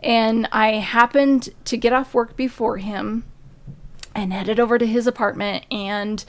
and 0.00 0.46
I 0.52 0.72
happened 0.72 1.54
to 1.64 1.78
get 1.78 1.94
off 1.94 2.12
work 2.12 2.36
before 2.36 2.76
him, 2.76 3.24
and 4.14 4.32
headed 4.34 4.60
over 4.60 4.76
to 4.76 4.86
his 4.86 5.06
apartment 5.06 5.64
and 5.70 6.22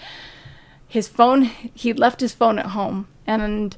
his 0.87 1.09
phone 1.09 1.43
he 1.73 1.91
left 1.91 2.21
his 2.21 2.33
phone 2.33 2.57
at 2.57 2.67
home 2.67 3.09
and 3.27 3.75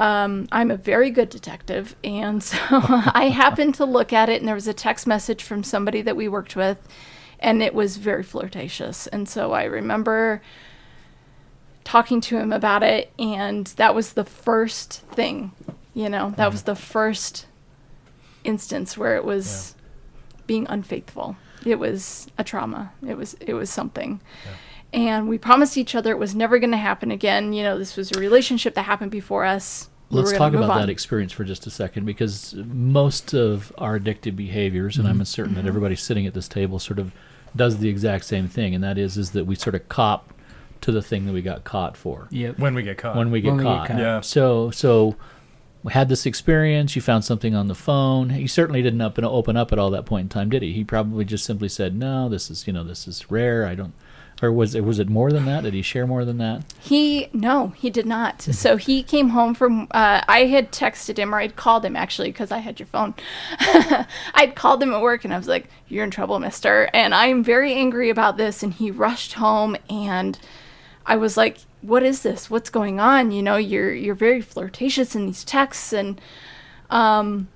um, 0.00 0.48
i'm 0.50 0.70
a 0.70 0.76
very 0.76 1.10
good 1.10 1.28
detective 1.28 1.94
and 2.02 2.42
so 2.50 2.58
i 2.70 3.30
happened 3.32 3.74
to 3.74 3.84
look 3.84 4.12
at 4.12 4.28
it 4.28 4.40
and 4.40 4.48
there 4.48 4.54
was 4.54 4.68
a 4.68 4.74
text 4.74 5.06
message 5.06 5.42
from 5.42 5.62
somebody 5.62 6.02
that 6.02 6.16
we 6.16 6.28
worked 6.28 6.56
with 6.56 6.78
and 7.42 7.62
it 7.62 7.72
was 7.72 7.96
very 7.96 8.22
flirtatious. 8.22 9.06
And 9.06 9.28
so 9.28 9.52
i 9.52 9.64
remember 9.64 10.42
talking 11.84 12.20
to 12.20 12.36
him 12.36 12.52
about 12.52 12.82
it 12.82 13.12
and 13.18 13.66
that 13.68 13.94
was 13.94 14.12
the 14.12 14.24
first 14.24 15.00
thing 15.12 15.52
you 15.94 16.08
know 16.08 16.30
that 16.36 16.52
was 16.52 16.62
the 16.62 16.76
first 16.76 17.46
instance 18.44 18.96
where 18.96 19.16
it 19.16 19.24
was 19.24 19.74
being 20.46 20.66
unfaithful. 20.68 21.36
It 21.64 21.78
was 21.78 22.26
a 22.38 22.44
trauma. 22.44 22.92
It 23.06 23.16
was 23.16 23.34
it 23.34 23.54
was 23.54 23.70
something 23.70 24.20
and 24.92 25.28
we 25.28 25.38
promised 25.38 25.76
each 25.76 25.94
other 25.94 26.10
it 26.12 26.18
was 26.18 26.34
never 26.34 26.58
going 26.58 26.70
to 26.70 26.76
happen 26.76 27.10
again 27.10 27.52
you 27.52 27.62
know 27.62 27.78
this 27.78 27.96
was 27.96 28.10
a 28.12 28.18
relationship 28.20 28.74
that 28.74 28.82
happened 28.82 29.10
before 29.10 29.44
us 29.44 29.88
Let's 30.12 30.32
were 30.32 30.38
talk 30.38 30.52
about 30.54 30.66
move 30.68 30.76
that 30.76 30.90
experience 30.90 31.32
for 31.32 31.44
just 31.44 31.68
a 31.68 31.70
second 31.70 32.04
because 32.04 32.54
most 32.56 33.32
of 33.32 33.72
our 33.78 33.96
addictive 33.96 34.34
behaviors, 34.34 34.96
and 34.98 35.06
I'm 35.06 35.24
certain 35.24 35.52
Mm-hmm. 35.54 35.62
that 35.62 35.68
everybody 35.68 35.94
sitting 35.94 36.26
at 36.26 36.34
this 36.34 36.48
table 36.48 36.80
sort 36.80 36.98
of 36.98 37.12
does 37.54 37.78
the 37.78 37.88
exact 37.88 38.24
same 38.24 38.48
thing, 38.48 38.74
and 38.74 38.82
that 38.82 38.98
is 38.98 39.16
is 39.16 39.30
that 39.30 39.44
we 39.46 39.54
sort 39.54 39.76
of 39.76 39.88
cop 39.88 40.34
to 40.80 40.90
the 40.90 41.00
thing 41.00 41.26
that 41.26 41.32
we 41.32 41.42
got 41.42 41.62
caught 41.62 41.96
for 41.96 42.26
Yep. 42.32 42.58
When 42.58 42.74
we 42.74 42.82
get 42.82 42.98
caught. 42.98 43.14
when 43.14 43.30
we 43.30 43.40
get 43.40 43.50
When 43.50 43.58
we 43.58 43.62
get 43.62 43.68
caught. 43.70 43.86
caught. 43.86 43.98
Yeah. 44.00 44.20
So 44.22 44.72
so 44.72 45.14
we 45.84 45.92
had 45.92 46.08
this 46.08 46.26
experience. 46.26 46.96
You 46.96 47.02
found 47.02 47.24
something 47.24 47.54
on 47.54 47.68
the 47.68 47.76
phone. 47.76 48.30
He 48.30 48.48
certainly 48.48 48.82
didn't 48.82 49.00
up 49.02 49.16
and 49.16 49.24
open 49.24 49.56
up 49.56 49.70
at 49.72 49.78
all 49.78 49.90
that 49.90 50.06
point 50.06 50.24
in 50.24 50.28
time, 50.28 50.50
did 50.50 50.62
he? 50.62 50.72
He 50.72 50.82
probably 50.82 51.24
just 51.24 51.44
simply 51.44 51.68
said, 51.68 51.94
"No, 51.94 52.28
this 52.28 52.50
is 52.50 52.66
you 52.66 52.72
know 52.72 52.82
this 52.82 53.06
is 53.06 53.30
rare. 53.30 53.64
I 53.64 53.76
don't." 53.76 53.94
Or 54.42 54.50
was 54.50 54.74
it 54.74 54.84
was 54.84 54.98
it 54.98 55.08
more 55.08 55.30
than 55.30 55.44
that? 55.44 55.64
Did 55.64 55.74
he 55.74 55.82
share 55.82 56.06
more 56.06 56.24
than 56.24 56.38
that? 56.38 56.64
He 56.80 57.28
no, 57.32 57.68
he 57.76 57.90
did 57.90 58.06
not. 58.06 58.40
So 58.40 58.76
he 58.76 59.02
came 59.02 59.30
home 59.30 59.54
from. 59.54 59.82
Uh, 59.90 60.22
I 60.26 60.46
had 60.46 60.72
texted 60.72 61.18
him, 61.18 61.34
or 61.34 61.38
I'd 61.38 61.56
called 61.56 61.84
him 61.84 61.94
actually, 61.94 62.30
because 62.30 62.50
I 62.50 62.58
had 62.58 62.80
your 62.80 62.86
phone. 62.86 63.14
I'd 64.34 64.54
called 64.54 64.82
him 64.82 64.94
at 64.94 65.02
work, 65.02 65.24
and 65.24 65.34
I 65.34 65.36
was 65.36 65.48
like, 65.48 65.68
"You're 65.88 66.04
in 66.04 66.10
trouble, 66.10 66.38
Mister," 66.38 66.88
and 66.94 67.14
I'm 67.14 67.44
very 67.44 67.74
angry 67.74 68.08
about 68.08 68.38
this. 68.38 68.62
And 68.62 68.72
he 68.72 68.90
rushed 68.90 69.34
home, 69.34 69.76
and 69.90 70.38
I 71.04 71.16
was 71.16 71.36
like, 71.36 71.58
"What 71.82 72.02
is 72.02 72.22
this? 72.22 72.48
What's 72.48 72.70
going 72.70 72.98
on? 72.98 73.32
You 73.32 73.42
know, 73.42 73.56
you're 73.56 73.92
you're 73.92 74.14
very 74.14 74.40
flirtatious 74.40 75.14
in 75.14 75.26
these 75.26 75.44
texts." 75.44 75.92
And 75.92 76.18
um, 76.88 77.48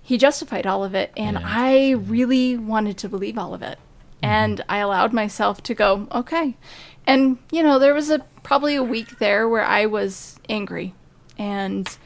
he 0.00 0.16
justified 0.16 0.66
all 0.66 0.84
of 0.84 0.94
it, 0.94 1.12
and 1.16 1.38
Yeah, 1.38 1.44
I 1.44 1.90
really 1.90 2.56
wanted 2.56 2.98
to 2.98 3.08
believe 3.08 3.36
all 3.36 3.52
of 3.52 3.62
it. 3.62 3.80
And 4.22 4.62
I 4.68 4.78
allowed 4.78 5.12
myself 5.12 5.62
to 5.64 5.74
go, 5.74 6.06
okay. 6.12 6.56
And 7.06 7.38
you 7.50 7.62
know, 7.62 7.78
there 7.78 7.94
was 7.94 8.10
a 8.10 8.20
probably 8.42 8.74
a 8.74 8.82
week 8.82 9.18
there 9.18 9.48
where 9.48 9.64
I 9.64 9.86
was 9.86 10.38
angry, 10.48 10.94
and 11.38 11.96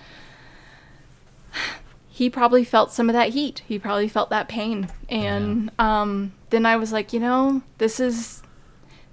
he 2.09 2.31
probably 2.31 2.65
felt 2.65 2.93
some 2.93 3.09
of 3.09 3.15
that 3.15 3.31
heat. 3.31 3.63
He 3.67 3.79
probably 3.79 4.09
felt 4.09 4.31
that 4.31 4.49
pain, 4.49 4.89
and 5.09 5.71
um, 5.79 6.33
then 6.51 6.65
I 6.65 6.77
was 6.77 6.93
like, 6.93 7.13
you 7.13 7.21
know, 7.21 7.63
this 7.79 7.99
is 7.99 8.43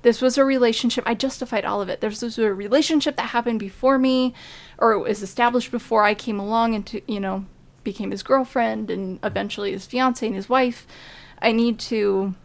this 0.03 0.21
was 0.21 0.37
a 0.37 0.45
relationship. 0.45 1.03
I 1.07 1.15
justified 1.15 1.65
all 1.65 1.81
of 1.81 1.89
it. 1.89 2.01
This 2.01 2.21
was 2.21 2.37
a 2.37 2.53
relationship 2.53 3.15
that 3.17 3.29
happened 3.29 3.59
before 3.59 3.97
me, 3.97 4.33
or 4.77 4.93
it 4.93 4.99
was 4.99 5.23
established 5.23 5.71
before 5.71 6.03
I 6.03 6.13
came 6.13 6.39
along 6.39 6.75
and 6.75 6.85
to, 6.87 7.01
you 7.11 7.19
know 7.19 7.45
became 7.83 8.11
his 8.11 8.23
girlfriend 8.23 8.89
and 8.89 9.19
eventually 9.23 9.71
his 9.71 9.85
fiance 9.85 10.25
and 10.25 10.35
his 10.35 10.49
wife. 10.49 10.85
I 11.41 11.51
need 11.51 11.79
to, 11.79 12.35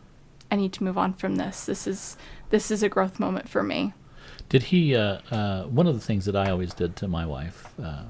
I 0.50 0.56
need 0.56 0.72
to 0.74 0.84
move 0.84 0.98
on 0.98 1.14
from 1.14 1.36
this. 1.36 1.66
This 1.66 1.86
is 1.86 2.16
this 2.50 2.70
is 2.70 2.82
a 2.82 2.88
growth 2.88 3.18
moment 3.18 3.48
for 3.48 3.62
me. 3.62 3.92
Did 4.48 4.64
he? 4.64 4.94
Uh, 4.94 5.18
uh, 5.30 5.64
one 5.64 5.86
of 5.86 5.94
the 5.94 6.00
things 6.00 6.24
that 6.26 6.36
I 6.36 6.50
always 6.50 6.72
did 6.72 6.96
to 6.96 7.08
my 7.08 7.26
wife, 7.26 7.74
uh, 7.82 8.04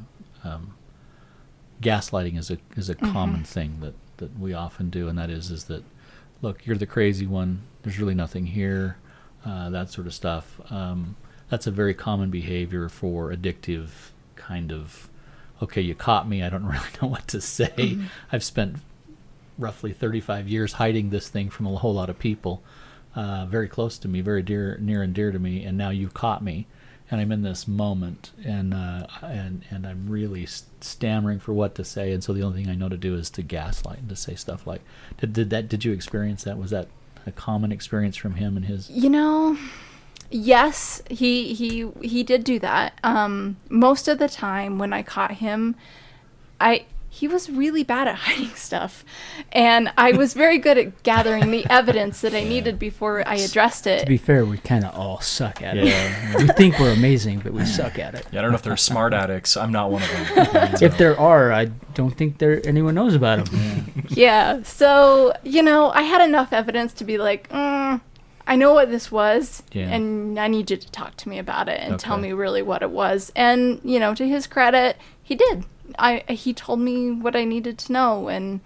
um, 0.44 0.74
gaslighting 1.80 2.36
is 2.38 2.50
a 2.50 2.58
is 2.76 2.90
a 2.90 2.94
common 2.94 3.44
thing 3.44 3.80
that, 3.80 3.94
that 4.18 4.38
we 4.38 4.52
often 4.52 4.90
do, 4.90 5.08
and 5.08 5.18
that 5.18 5.30
is 5.30 5.50
is 5.50 5.64
that, 5.64 5.82
look, 6.42 6.66
you're 6.66 6.76
the 6.76 6.86
crazy 6.86 7.26
one. 7.26 7.62
There's 7.82 7.98
really 7.98 8.14
nothing 8.14 8.46
here, 8.46 8.98
uh, 9.44 9.70
that 9.70 9.90
sort 9.90 10.06
of 10.06 10.14
stuff. 10.14 10.60
Um, 10.70 11.16
that's 11.48 11.66
a 11.66 11.70
very 11.70 11.94
common 11.94 12.30
behavior 12.30 12.88
for 12.88 13.32
addictive 13.32 13.88
kind 14.34 14.72
of. 14.72 15.08
Okay, 15.62 15.80
you 15.80 15.94
caught 15.94 16.28
me. 16.28 16.42
I 16.42 16.50
don't 16.50 16.66
really 16.66 16.84
know 17.00 17.08
what 17.08 17.26
to 17.28 17.40
say. 17.40 17.98
I've 18.30 18.44
spent 18.44 18.76
roughly 19.58 19.92
35 19.92 20.48
years 20.48 20.74
hiding 20.74 21.10
this 21.10 21.28
thing 21.28 21.50
from 21.50 21.66
a 21.66 21.76
whole 21.76 21.94
lot 21.94 22.10
of 22.10 22.18
people, 22.18 22.62
uh, 23.14 23.46
very 23.46 23.68
close 23.68 23.98
to 23.98 24.08
me, 24.08 24.20
very 24.20 24.42
dear, 24.42 24.76
near 24.80 25.02
and 25.02 25.14
dear 25.14 25.32
to 25.32 25.38
me, 25.38 25.64
and 25.64 25.76
now 25.78 25.90
you've 25.90 26.14
caught 26.14 26.42
me, 26.42 26.66
and 27.10 27.20
I'm 27.20 27.32
in 27.32 27.42
this 27.42 27.66
moment, 27.66 28.32
and 28.44 28.74
uh, 28.74 29.06
and 29.22 29.64
and 29.70 29.86
I'm 29.86 30.08
really 30.08 30.46
stammering 30.80 31.38
for 31.38 31.52
what 31.52 31.74
to 31.76 31.84
say, 31.84 32.12
and 32.12 32.22
so 32.22 32.32
the 32.32 32.42
only 32.42 32.62
thing 32.62 32.70
I 32.70 32.74
know 32.74 32.88
to 32.88 32.96
do 32.96 33.14
is 33.14 33.30
to 33.30 33.42
gaslight 33.42 33.98
and 34.00 34.08
to 34.08 34.16
say 34.16 34.34
stuff 34.34 34.66
like, 34.66 34.82
did 35.18 35.32
did 35.32 35.50
that? 35.50 35.68
Did 35.68 35.84
you 35.84 35.92
experience 35.92 36.44
that? 36.44 36.58
Was 36.58 36.70
that 36.70 36.88
a 37.24 37.32
common 37.32 37.72
experience 37.72 38.16
from 38.16 38.34
him 38.34 38.56
and 38.56 38.66
his? 38.66 38.90
You 38.90 39.08
know, 39.08 39.56
yes, 40.30 41.00
he 41.08 41.54
he 41.54 41.88
he 42.02 42.22
did 42.22 42.44
do 42.44 42.58
that. 42.58 42.98
Um, 43.04 43.56
most 43.68 44.08
of 44.08 44.18
the 44.18 44.28
time 44.28 44.78
when 44.78 44.92
I 44.92 45.02
caught 45.02 45.32
him, 45.32 45.76
I 46.60 46.86
he 47.16 47.26
was 47.28 47.48
really 47.48 47.82
bad 47.82 48.06
at 48.08 48.14
hiding 48.26 48.54
stuff, 48.54 49.04
and 49.52 49.90
I 49.96 50.12
was 50.12 50.34
very 50.34 50.58
good 50.58 50.76
at 50.76 51.02
gathering 51.02 51.50
the 51.50 51.64
evidence 51.70 52.20
that 52.20 52.34
I 52.34 52.44
needed 52.44 52.78
before 52.78 53.26
I 53.26 53.36
addressed 53.36 53.86
it. 53.86 54.00
To 54.00 54.06
be 54.06 54.18
fair, 54.18 54.44
we 54.44 54.58
kind 54.58 54.84
of 54.84 54.94
all 54.94 55.20
suck 55.20 55.62
at 55.62 55.76
Yeah. 55.76 55.84
it. 56.34 56.36
we 56.42 56.48
think 56.48 56.78
we're 56.78 56.92
amazing, 56.92 57.40
but 57.40 57.52
we 57.52 57.64
suck 57.64 57.98
at 57.98 58.14
it. 58.14 58.26
Yeah, 58.30 58.40
I 58.40 58.42
don't 58.42 58.50
know 58.52 58.56
if 58.56 58.62
they're 58.62 58.76
smart 58.76 59.14
addicts. 59.14 59.56
I'm 59.56 59.72
not 59.72 59.90
one 59.90 60.02
of 60.02 60.08
them. 60.10 60.74
If 60.82 60.98
there 60.98 61.18
are, 61.18 61.52
I 61.52 61.66
don't 61.94 62.10
think 62.16 62.38
there 62.38 62.60
anyone 62.66 62.94
knows 62.94 63.14
about 63.14 63.50
them. 63.50 64.04
Yeah, 64.08 64.62
so 64.62 65.32
you 65.42 65.62
know, 65.62 65.90
I 65.90 66.02
had 66.02 66.22
enough 66.26 66.52
evidence 66.52 66.92
to 66.94 67.04
be 67.04 67.16
like, 67.18 67.48
mm, 67.48 68.00
I 68.46 68.56
know 68.56 68.74
what 68.74 68.90
this 68.90 69.10
was, 69.10 69.62
Yeah. 69.72 69.88
and 69.88 70.38
I 70.38 70.48
need 70.48 70.70
you 70.70 70.76
to 70.76 70.90
talk 70.92 71.16
to 71.16 71.28
me 71.28 71.38
about 71.38 71.68
it 71.68 71.80
and 71.80 71.98
tell 71.98 72.18
me 72.18 72.32
really 72.32 72.62
what 72.62 72.82
it 72.82 72.90
was. 72.90 73.32
And 73.34 73.80
you 73.84 73.98
know, 73.98 74.14
to 74.14 74.26
his 74.28 74.46
credit, 74.46 74.96
he 75.22 75.34
did. 75.34 75.64
I 75.98 76.24
he 76.28 76.52
told 76.52 76.80
me 76.80 77.10
what 77.10 77.34
I 77.36 77.44
needed 77.44 77.78
to 77.78 77.92
know, 77.92 78.28
and 78.28 78.60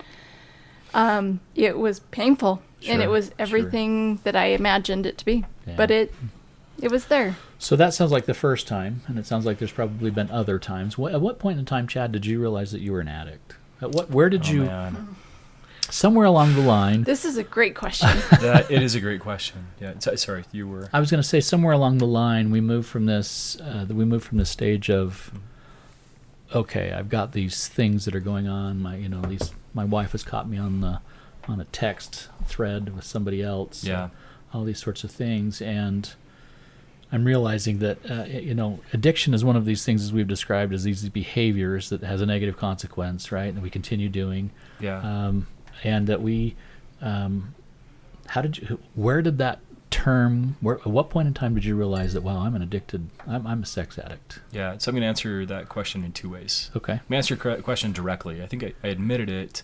um, 0.94 1.40
it 1.54 1.78
was 1.78 2.00
painful, 2.10 2.62
and 2.86 3.00
it 3.00 3.04
Sure, 3.04 3.10
was 3.12 3.26
sure. 3.26 3.34
everything 3.38 4.16
that 4.24 4.34
I 4.36 4.46
imagined 4.46 5.06
it 5.06 5.18
to 5.18 5.24
be. 5.24 5.44
Yeah. 5.66 5.74
But 5.76 5.90
it 5.90 6.12
it 6.80 6.90
was 6.90 7.06
there. 7.06 7.36
So 7.58 7.76
that 7.76 7.92
sounds 7.92 8.10
like 8.10 8.24
the 8.26 8.34
first 8.34 8.66
time, 8.66 9.02
and 9.06 9.18
it 9.18 9.26
sounds 9.26 9.44
like 9.44 9.58
there's 9.58 9.72
probably 9.72 10.10
been 10.10 10.30
other 10.30 10.58
times. 10.58 10.96
What, 10.96 11.12
at 11.12 11.20
what 11.20 11.38
point 11.38 11.58
in 11.58 11.64
time, 11.66 11.86
Chad, 11.86 12.10
did 12.10 12.24
you 12.24 12.40
realize 12.40 12.72
that 12.72 12.80
you 12.80 12.92
were 12.92 13.00
an 13.00 13.08
addict? 13.08 13.54
At 13.82 13.92
what? 13.92 14.10
Where 14.10 14.30
did 14.30 14.46
Oh, 14.46 14.50
you? 14.52 14.62
man. 14.64 15.16
Somewhere 15.90 16.24
along 16.24 16.54
the 16.54 16.60
line, 16.60 17.02
This 17.02 17.24
is 17.24 17.36
a 17.36 17.42
great 17.42 17.74
question. 17.74 18.08
that 18.40 18.70
it 18.70 18.80
is 18.80 18.94
a 18.94 19.00
great 19.00 19.20
question. 19.20 19.66
Yeah. 19.80 19.94
So, 19.98 20.14
sorry, 20.14 20.44
you 20.52 20.68
were. 20.68 20.88
I 20.92 21.00
was 21.00 21.10
going 21.10 21.20
to 21.22 21.26
say 21.28 21.40
somewhere 21.40 21.72
along 21.72 21.98
the 21.98 22.06
line 22.06 22.52
we 22.52 22.60
moved 22.60 22.88
from 22.88 23.06
this. 23.06 23.58
Uh, 23.60 23.86
we 23.88 24.04
moved 24.04 24.24
from 24.24 24.38
the 24.38 24.44
stage 24.44 24.88
of, 24.88 25.32
okay, 26.54 26.92
I've 26.92 27.08
got 27.08 27.32
these 27.32 27.68
things 27.68 28.04
that 28.04 28.14
are 28.14 28.20
going 28.20 28.48
on. 28.48 28.80
My, 28.82 28.96
you 28.96 29.08
know, 29.08 29.20
these. 29.22 29.52
My 29.72 29.84
wife 29.84 30.12
has 30.12 30.22
caught 30.24 30.48
me 30.48 30.58
on 30.58 30.80
the, 30.80 31.00
on 31.46 31.60
a 31.60 31.64
text 31.66 32.28
thread 32.46 32.94
with 32.94 33.04
somebody 33.04 33.40
else. 33.42 33.84
Yeah. 33.84 34.08
all 34.52 34.64
these 34.64 34.80
sorts 34.80 35.04
of 35.04 35.10
things 35.12 35.62
and 35.62 36.14
i'm 37.12 37.24
realizing 37.24 37.78
that 37.78 37.98
uh, 38.10 38.24
you 38.24 38.52
know 38.54 38.80
addiction 38.92 39.32
is 39.32 39.44
one 39.44 39.54
of 39.56 39.64
these 39.64 39.84
things 39.84 40.02
as 40.02 40.12
we've 40.12 40.26
described 40.26 40.72
as 40.72 40.82
these 40.82 41.08
behaviors 41.08 41.88
that 41.88 42.02
has 42.02 42.20
a 42.20 42.26
negative 42.26 42.56
consequence 42.56 43.30
right 43.30 43.52
And 43.54 43.62
we 43.62 43.70
continue 43.70 44.08
doing 44.08 44.50
Yeah. 44.80 44.98
um, 45.28 45.46
and 45.84 46.06
that 46.08 46.20
we 46.20 46.56
um, 47.00 47.54
how 48.26 48.42
did 48.42 48.58
you 48.58 48.80
where 48.96 49.22
did 49.22 49.38
that 49.38 49.60
term 50.00 50.56
where 50.60 50.76
at 50.76 50.86
what 50.86 51.10
point 51.10 51.28
in 51.28 51.34
time 51.34 51.54
did 51.54 51.64
you 51.64 51.76
realize 51.76 52.14
that 52.14 52.22
wow 52.22 52.38
i'm 52.38 52.54
an 52.54 52.62
addicted 52.62 53.08
i'm, 53.26 53.46
I'm 53.46 53.62
a 53.62 53.66
sex 53.66 53.98
addict 53.98 54.40
yeah. 54.50 54.78
So 54.78 54.90
I'm 54.90 54.94
going 54.94 55.02
to 55.02 55.08
answer 55.08 55.44
that 55.46 55.68
question 55.68 56.04
in 56.04 56.12
two 56.12 56.30
ways. 56.30 56.70
okay 56.74 56.94
Let 56.94 57.10
me 57.10 57.16
answer 57.16 57.34
your 57.34 57.56
question 57.62 57.92
directly. 57.92 58.42
I 58.42 58.46
think 58.46 58.64
I, 58.64 58.72
I 58.82 58.88
admitted 58.88 59.28
it 59.28 59.62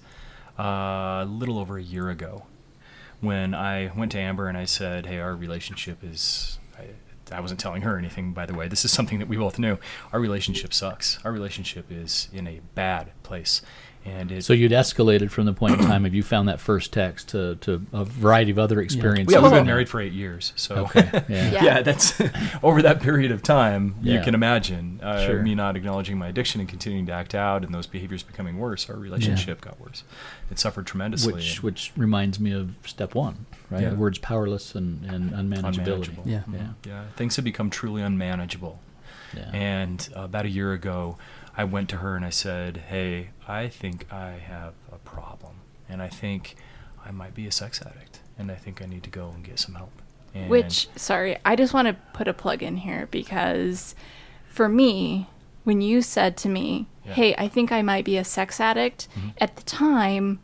uh, 0.59 1.23
a 1.23 1.27
little 1.29 1.59
over 1.59 1.79
a 1.79 1.83
year 1.83 2.11
ago 2.11 2.45
when 3.21 3.55
I 3.55 3.91
went 3.97 4.13
to 4.13 4.19
Amber 4.19 4.49
and 4.49 4.57
I 4.59 4.65
said, 4.65 5.07
"Hey, 5.07 5.19
our 5.19 5.35
relationship 5.35 5.99
is." 6.03 6.59
I, 6.79 6.89
I 7.35 7.41
wasn't 7.41 7.59
telling 7.59 7.83
her 7.83 7.99
anything, 7.99 8.33
by 8.33 8.47
the 8.47 8.55
way. 8.55 8.69
This 8.69 8.85
is 8.85 8.93
something 8.93 9.19
that 9.19 9.27
we 9.29 9.37
both 9.37 9.59
knew. 9.59 9.79
Our 10.13 10.21
relationship 10.21 10.73
sucks. 10.73 11.19
Our 11.25 11.33
relationship 11.33 11.87
is 11.91 12.29
in 12.33 12.47
a 12.47 12.61
bad 12.75 13.11
place, 13.25 13.63
and 14.07 14.31
it, 14.33 14.45
so 14.45 14.53
you'd 14.53 14.73
escalated 14.73 15.31
from 15.31 15.47
the 15.47 15.53
point 15.53 15.75
in 15.81 15.87
time 15.87 16.05
of 16.07 16.15
you 16.15 16.23
found 16.23 16.49
that 16.49 16.61
first 16.61 16.93
text 16.93 17.29
to, 17.31 17.57
to 17.57 17.85
a 17.93 18.05
variety 18.05 18.51
of 18.53 18.59
other 18.59 18.81
experiences 18.81 19.35
yeah, 19.35 19.41
we've 19.43 19.51
been 19.51 19.63
Oh. 19.63 19.65
married 19.65 19.89
for 19.89 20.01
eight 20.01 20.13
years. 20.13 20.53
So 20.57 20.77
okay 20.87 21.09
yeah, 21.29 21.51
Yeah. 21.51 21.65
yeah, 21.65 21.83
that's 21.83 22.21
over 22.63 22.83
that 22.83 23.01
period 23.03 23.31
of 23.33 23.43
time. 23.43 23.97
You 24.03 24.21
can 24.21 24.35
imagine 24.35 25.01
uh, 25.03 25.27
Sure. 25.27 25.43
me 25.43 25.55
not 25.55 25.77
acknowledging 25.77 26.19
my 26.19 26.29
addiction 26.29 26.61
and 26.61 26.69
continuing 26.69 27.07
to 27.07 27.13
act 27.13 27.35
out, 27.35 27.65
and 27.65 27.75
those 27.75 27.87
behaviors 27.87 28.23
becoming 28.23 28.59
worse. 28.59 28.89
Our 28.89 28.97
relationship 28.97 29.61
got 29.61 29.81
worse. 29.81 30.05
It 30.51 30.59
suffered 30.59 30.87
tremendously. 30.87 31.33
which 31.35 31.63
which 31.63 31.93
reminds 31.97 32.39
me 32.39 32.53
of 32.53 32.71
step 32.87 33.15
one, 33.15 33.47
right? 33.71 33.83
Yeah. 33.83 33.91
The 33.91 33.97
words 33.97 34.19
powerless 34.19 34.75
and, 34.75 35.05
and 35.05 35.33
unmanageability. 35.33 35.79
unmanageable. 35.81 36.23
Yeah. 36.27 36.43
Yeah. 36.53 36.69
yeah, 36.87 37.05
things 37.17 37.37
have 37.37 37.45
become 37.45 37.71
truly 37.71 38.03
unmanageable. 38.03 38.81
Yeah. 39.37 39.51
And 39.53 40.09
uh, 40.17 40.21
about 40.23 40.45
a 40.47 40.49
year 40.49 40.73
ago, 40.73 41.19
I 41.57 41.65
went 41.65 41.89
to 41.91 41.97
her 41.99 42.17
and 42.17 42.25
I 42.25 42.31
said, 42.31 42.85
"Hey, 42.89 43.31
I 43.49 43.69
think 43.69 44.13
I 44.13 44.33
have 44.33 44.75
a 44.93 44.99
problem, 44.99 45.57
and 45.89 46.03
I 46.03 46.09
think 46.09 46.55
I 47.05 47.11
might 47.11 47.35
be 47.35 47.47
a 47.47 47.53
sex 47.53 47.81
addict, 47.81 48.21
and 48.39 48.51
I 48.51 48.57
think 48.57 48.83
I 48.83 48.87
need 48.87 49.03
to 49.05 49.11
go 49.11 49.31
and 49.31 49.45
get 49.45 49.59
some 49.59 49.75
help." 49.75 50.03
And 50.35 50.51
Which, 50.51 50.89
sorry, 50.97 51.39
I 51.45 51.57
just 51.57 51.73
want 51.73 51.89
to 51.89 51.95
put 52.13 52.29
a 52.29 52.35
plug 52.35 52.63
in 52.63 52.79
here 52.79 53.09
because 53.11 53.95
for 54.49 54.69
me, 54.69 55.29
when 55.65 55.81
you 55.81 56.03
said 56.03 56.37
to 56.39 56.49
me, 56.49 56.87
Yeah. 57.07 57.13
hey, 57.15 57.35
I 57.37 57.49
think 57.49 57.73
I 57.73 57.81
might 57.83 58.05
be 58.05 58.17
a 58.19 58.25
sex 58.25 58.61
addict, 58.61 59.09
Mhm. 59.17 59.33
at 59.39 59.57
the 59.57 59.63
time, 59.63 60.41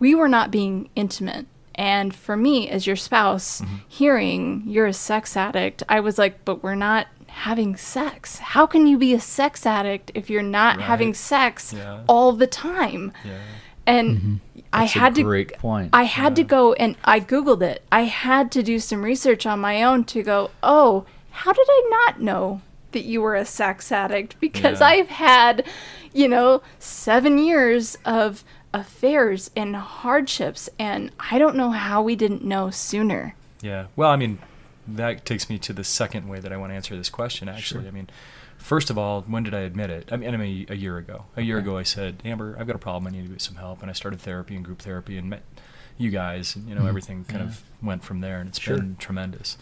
we 0.00 0.14
were 0.14 0.28
not 0.28 0.50
being 0.50 0.88
intimate. 0.96 1.46
And 1.76 2.12
for 2.14 2.36
me, 2.36 2.68
as 2.68 2.86
your 2.86 2.96
spouse, 2.96 3.60
Mhm. 3.60 3.80
hearing 3.88 4.64
you're 4.66 4.86
a 4.86 4.92
sex 4.92 5.36
addict, 5.36 5.84
I 5.88 6.00
was 6.00 6.18
like, 6.18 6.44
but 6.44 6.62
we're 6.62 6.74
not 6.74 7.06
having 7.28 7.76
sex. 7.76 8.38
How 8.38 8.66
can 8.66 8.86
you 8.86 8.98
be 8.98 9.14
a 9.14 9.20
sex 9.20 9.64
addict 9.66 10.10
if 10.14 10.28
you're 10.30 10.42
not 10.42 10.80
having 10.80 11.14
sex 11.14 11.72
Yeah. 11.72 12.00
all 12.08 12.32
the 12.32 12.46
time? 12.46 13.12
yeah, 13.24 13.38
And 13.86 14.18
mm-hmm. 14.18 14.34
I 14.72 14.80
That's 14.82 14.96
a 14.96 14.98
had 14.98 15.14
to 15.14 15.22
great 15.22 15.52
point. 15.58 15.90
I 15.92 16.02
had 16.02 16.36
to 16.36 16.44
go 16.44 16.72
and 16.74 16.96
I 17.04 17.20
googled 17.20 17.62
it. 17.62 17.82
I 17.90 18.02
had 18.02 18.52
to 18.52 18.62
do 18.62 18.78
some 18.78 19.02
research 19.02 19.46
on 19.46 19.60
my 19.60 19.82
own 19.82 20.04
to 20.06 20.22
go, 20.22 20.50
"Oh, 20.62 21.06
how 21.30 21.52
did 21.54 21.66
I 21.70 21.88
not 21.90 22.20
know 22.20 22.60
that 22.92 23.04
you 23.04 23.22
were 23.22 23.34
a 23.34 23.46
sex 23.46 23.90
addict?" 23.90 24.36
Because 24.40 24.80
Yeah. 24.80 24.88
I've 24.88 25.08
had, 25.08 25.64
you 26.12 26.28
know, 26.28 26.60
7 26.78 27.38
years 27.38 27.96
of 28.04 28.44
affairs 28.74 29.50
and 29.56 29.74
hardships 29.76 30.68
and 30.78 31.10
I 31.30 31.38
don't 31.38 31.56
know 31.56 31.70
how 31.70 32.02
we 32.02 32.14
didn't 32.16 32.44
know 32.44 32.68
sooner. 32.70 33.34
Yeah. 33.62 33.86
Well, 33.96 34.10
I 34.10 34.16
mean, 34.16 34.38
that 34.96 35.24
takes 35.24 35.48
me 35.50 35.58
to 35.58 35.72
the 35.72 35.84
second 35.84 36.28
way 36.28 36.40
that 36.40 36.52
I 36.52 36.56
want 36.56 36.70
to 36.72 36.74
answer 36.76 36.96
this 36.96 37.10
question. 37.10 37.48
Actually, 37.48 37.82
Sure. 37.82 37.88
I 37.88 37.92
mean, 37.92 38.08
first 38.56 38.90
of 38.90 38.98
all, 38.98 39.22
when 39.22 39.42
did 39.42 39.54
I 39.54 39.60
admit 39.60 39.90
it? 39.90 40.08
I 40.12 40.16
mean, 40.16 40.32
I 40.34 40.36
mean, 40.36 40.66
a 40.68 40.74
year 40.74 40.96
ago. 40.98 41.26
A 41.36 41.42
year 41.42 41.58
Okay. 41.58 41.64
ago, 41.66 41.78
I 41.78 41.82
said, 41.82 42.22
Amber, 42.24 42.56
I've 42.58 42.66
got 42.66 42.76
a 42.76 42.78
problem. 42.80 43.06
I 43.06 43.16
need 43.16 43.24
to 43.26 43.32
get 43.32 43.42
some 43.42 43.56
help, 43.56 43.82
and 43.82 43.90
I 43.90 43.94
started 43.94 44.20
therapy 44.20 44.56
and 44.56 44.64
group 44.64 44.80
therapy 44.80 45.16
and 45.18 45.28
met 45.30 45.42
you 45.96 46.10
guys, 46.10 46.54
and 46.56 46.68
you 46.68 46.74
know, 46.74 46.82
Mhm. 46.82 46.88
everything 46.88 47.24
kind 47.24 47.40
Yeah. 47.40 47.48
of 47.48 47.62
went 47.82 48.04
from 48.04 48.20
there, 48.20 48.38
and 48.40 48.48
it's 48.48 48.60
Sure. 48.60 48.76
been 48.76 48.96
tremendous. 48.96 49.56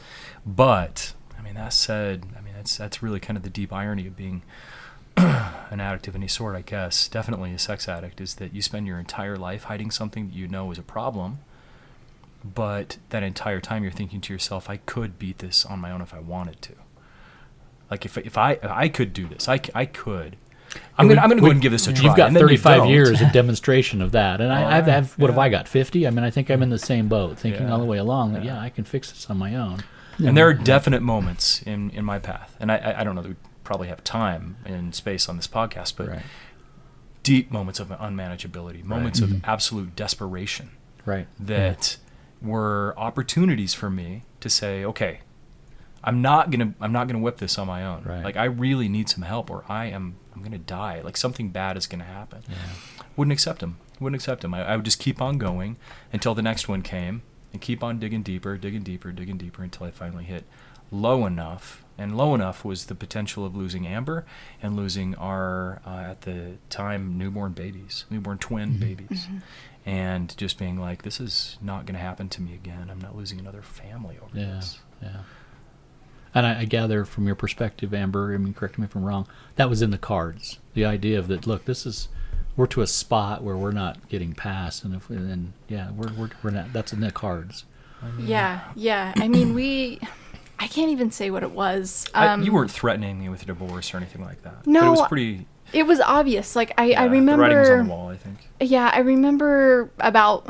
But 0.45 1.15
I 1.39 1.43
mean, 1.43 1.55
that 1.55 1.73
said, 1.73 2.27
I 2.37 2.41
mean, 2.41 2.55
that's 2.55 2.77
that's 2.77 3.03
really 3.03 3.21
kind 3.21 3.37
of 3.37 3.43
the 3.43 3.51
deep 3.51 3.73
irony 3.73 4.07
of 4.07 4.17
being 4.17 4.43
an 5.17 5.81
addict 5.81 6.09
of 6.09 6.15
any 6.15 6.29
sort, 6.29 6.55
I 6.55 6.61
guess. 6.61 7.09
Definitely 7.09 7.53
a 7.55 7.59
sex 7.59 7.89
addict 7.89 8.21
is 8.21 8.35
that 8.35 8.53
you 8.55 8.61
spend 8.61 8.87
your 8.87 8.99
entire 8.99 9.37
life 9.37 9.65
hiding 9.65 9.91
something 9.91 10.29
that 10.29 10.35
you 10.35 10.47
know 10.47 10.71
is 10.71 10.79
a 10.79 10.83
problem 10.83 11.39
but 12.55 12.99
that 13.11 13.23
entire 13.23 13.61
time 13.61 13.83
you're 13.83 13.93
thinking 13.93 14.21
to 14.23 14.33
yourself, 14.33 14.69
I 14.71 14.77
could 14.79 15.19
beat 15.19 15.39
this 15.39 15.65
on 15.65 15.79
my 15.81 15.91
own 15.91 16.01
if 16.03 16.13
I 16.15 16.19
wanted 16.21 16.61
to. 16.63 16.73
Like 17.91 18.05
if 18.05 18.19
if 18.19 18.37
I 18.37 18.53
if 18.53 18.65
I 18.71 18.89
could 18.89 19.13
do 19.13 19.29
this, 19.29 19.49
I 19.49 19.59
could. 19.59 20.37
I'm 20.99 21.09
gonna 21.09 21.21
I'm 21.21 21.29
gonna 21.29 21.41
go 21.41 21.47
ahead 21.47 21.57
and 21.57 21.63
give 21.63 21.73
this 21.73 21.87
a 21.87 21.93
try. 21.93 22.05
You've 22.05 22.17
got 22.17 22.29
and 22.29 22.37
then 22.37 22.43
you 22.43 22.59
35 22.59 22.87
years 22.91 23.21
of 23.23 23.33
demonstration 23.41 24.03
of 24.03 24.13
that, 24.13 24.41
and 24.41 24.53
I, 24.53 24.63
right, 24.81 24.85
have 24.85 25.13
what 25.19 25.31
have. 25.31 25.39
I 25.39 25.49
got? 25.49 25.69
50. 25.69 26.07
I 26.07 26.11
mean, 26.11 26.25
I 26.25 26.31
think 26.31 26.51
I'm 26.51 26.63
in 26.63 26.71
the 26.71 26.79
same 26.79 27.09
boat, 27.09 27.39
thinking 27.39 27.63
Yeah, 27.63 27.73
all 27.73 27.79
the 27.79 27.85
way 27.85 27.99
along 27.99 28.33
that 28.33 28.45
yeah. 28.45 28.55
yeah, 28.57 28.61
I 28.61 28.71
can 28.71 28.85
fix 28.85 29.11
this 29.13 29.31
on 29.31 29.39
my 29.39 29.55
own. 29.55 29.85
And 30.19 30.37
there 30.37 30.49
are 30.49 30.55
definite 30.55 31.03
moments 31.03 31.63
in 31.63 31.91
in 31.91 32.05
my 32.05 32.19
path, 32.19 32.57
and 32.59 32.73
I 32.73 32.77
I, 32.79 33.01
I 33.01 33.05
don't 33.05 33.15
know 33.15 33.23
that 33.23 33.29
we 33.29 33.37
probably 33.65 33.89
have 33.89 34.03
time 34.03 34.57
and 34.65 34.95
space 34.95 35.29
on 35.29 35.37
this 35.37 35.47
podcast, 35.47 35.95
but 35.97 36.09
right, 36.09 36.23
deep 37.23 37.51
moments 37.51 37.79
of 37.81 37.89
unmanageability, 37.89 38.83
moments 38.85 39.21
Mhm. 39.21 39.23
of 39.25 39.45
absolute 39.45 39.95
desperation 39.97 40.71
right. 41.05 41.27
that 41.39 41.97
were 42.47 42.95
opportunities 42.97 43.75
for 43.75 43.91
me 43.91 44.23
to 44.41 44.49
say, 44.49 44.85
okay, 44.85 45.21
I'm 46.05 46.23
not 46.23 46.51
gonna 46.51 46.75
I'm 46.81 46.93
not 46.93 47.09
gonna 47.09 47.19
whip 47.19 47.39
this 47.39 47.59
on 47.59 47.67
my 47.67 47.85
own. 47.85 48.05
Right. 48.05 48.25
Like 48.25 48.37
I 48.37 48.45
really 48.45 48.89
need 48.89 49.09
some 49.09 49.23
help, 49.23 49.51
or 49.51 49.65
I 49.69 49.87
am 49.87 50.17
I'm 50.35 50.43
gonna 50.43 50.59
die. 50.59 51.01
Like 51.03 51.17
something 51.17 51.49
bad 51.51 51.77
is 51.77 51.87
gonna 51.87 52.05
happen. 52.05 52.43
Yeah. 52.49 52.57
Wouldn't 53.17 53.33
accept 53.33 53.63
him. 53.63 53.79
Wouldn't 53.99 54.21
accept 54.21 54.45
him. 54.45 54.55
I, 54.55 54.63
I 54.65 54.77
would 54.77 54.85
just 54.85 54.99
keep 55.01 55.21
on 55.21 55.39
going 55.39 55.77
until 56.13 56.35
the 56.35 56.43
next 56.43 56.69
one 56.69 56.83
came, 56.83 57.23
and 57.53 57.61
keep 57.61 57.83
on 57.83 57.99
digging 57.99 58.23
deeper, 58.23 58.57
digging 58.57 58.83
deeper, 58.83 59.11
digging 59.11 59.39
deeper 59.39 59.63
until 59.63 59.87
I 59.87 59.91
finally 59.91 60.25
hit 60.25 60.45
low 60.91 61.27
enough. 61.27 61.83
And 61.99 62.15
low 62.15 62.35
enough 62.35 62.63
was 62.63 62.85
the 62.87 62.95
potential 62.95 63.47
of 63.47 63.57
losing 63.57 63.87
Amber 63.87 64.27
and 64.63 64.77
losing 64.77 65.15
our 65.15 65.81
uh, 65.87 66.11
at 66.11 66.21
the 66.21 66.59
time 66.69 67.17
newborn 67.17 67.53
babies, 67.53 68.05
newborn 68.11 68.37
twin 68.37 68.75
Mhm. 68.75 68.81
babies, 68.81 69.29
and 69.87 70.37
just 70.37 70.59
being 70.59 70.79
like, 70.79 71.03
this 71.03 71.20
is 71.20 71.57
not 71.62 71.87
going 71.87 71.94
to 71.94 72.01
happen 72.01 72.29
to 72.31 72.42
me 72.42 72.53
again. 72.55 72.88
I'm 72.90 73.01
not 73.01 73.16
losing 73.16 73.38
another 73.38 73.62
family 73.62 74.18
over 74.22 74.37
Yeah, 74.38 74.46
this. 74.57 74.81
yeah. 75.01 75.20
And 76.35 76.44
I, 76.46 76.61
I 76.61 76.64
gather 76.66 77.05
from 77.07 77.25
your 77.27 77.37
perspective, 77.37 77.94
Amber. 77.94 78.35
I 78.35 78.37
mean, 78.37 78.53
correct 78.53 78.79
me 78.79 78.85
if 78.85 78.94
I'm 78.94 79.05
wrong. 79.05 79.27
That 79.55 79.70
was 79.70 79.81
in 79.81 79.90
the 79.90 79.99
cards. 79.99 80.59
The 80.75 80.85
idea 80.85 81.18
of 81.18 81.29
that. 81.29 81.46
Look, 81.46 81.64
this 81.64 81.87
is 81.87 82.09
we're 82.57 82.66
to 82.66 82.83
a 82.83 82.87
spot 82.87 83.42
where 83.42 83.57
we're 83.57 83.70
not 83.72 84.09
getting 84.11 84.35
past, 84.35 84.85
and 84.85 84.94
if 84.94 85.09
and 85.09 85.31
then 85.31 85.53
yeah, 85.68 85.90
we're 85.92 86.12
we're, 86.12 86.31
we're 86.42 86.51
not. 86.51 86.72
That's 86.75 86.92
in 86.92 87.01
the 87.01 87.11
cards. 87.11 87.64
Yeah, 88.18 88.61
yeah. 88.75 89.14
I 89.16 89.29
mean, 89.29 89.55
we 89.55 89.99
I 90.59 90.66
can't 90.66 90.90
even 90.90 91.11
say 91.11 91.31
what 91.31 91.42
it 91.42 91.53
was. 91.53 92.07
I- 92.12 92.29
Um, 92.29 92.42
you 92.42 92.53
weren't 92.53 92.70
threatening 92.70 93.18
me 93.18 93.29
with 93.31 93.42
a 93.42 93.46
divorce 93.46 93.94
or 93.94 93.96
anything 93.96 94.22
like 94.22 94.42
that. 94.42 94.64
but 94.64 94.75
it 94.85 94.90
was 94.90 95.09
pretty. 95.09 95.46
It 95.73 95.87
was 95.87 96.01
obvious. 96.01 96.55
Like 96.57 96.73
I, 96.79 96.87
yeah, 96.87 97.03
I 97.03 97.09
The 97.09 97.11
writing 97.11 97.27
was 97.27 97.69
remember. 97.69 97.79
on 97.81 97.87
the 97.89 97.93
wall. 97.95 98.09
I 98.09 98.17
think. 98.17 98.37
Yeah, 98.61 98.91
I 98.93 99.01
remember 99.01 99.91
about. 99.99 100.47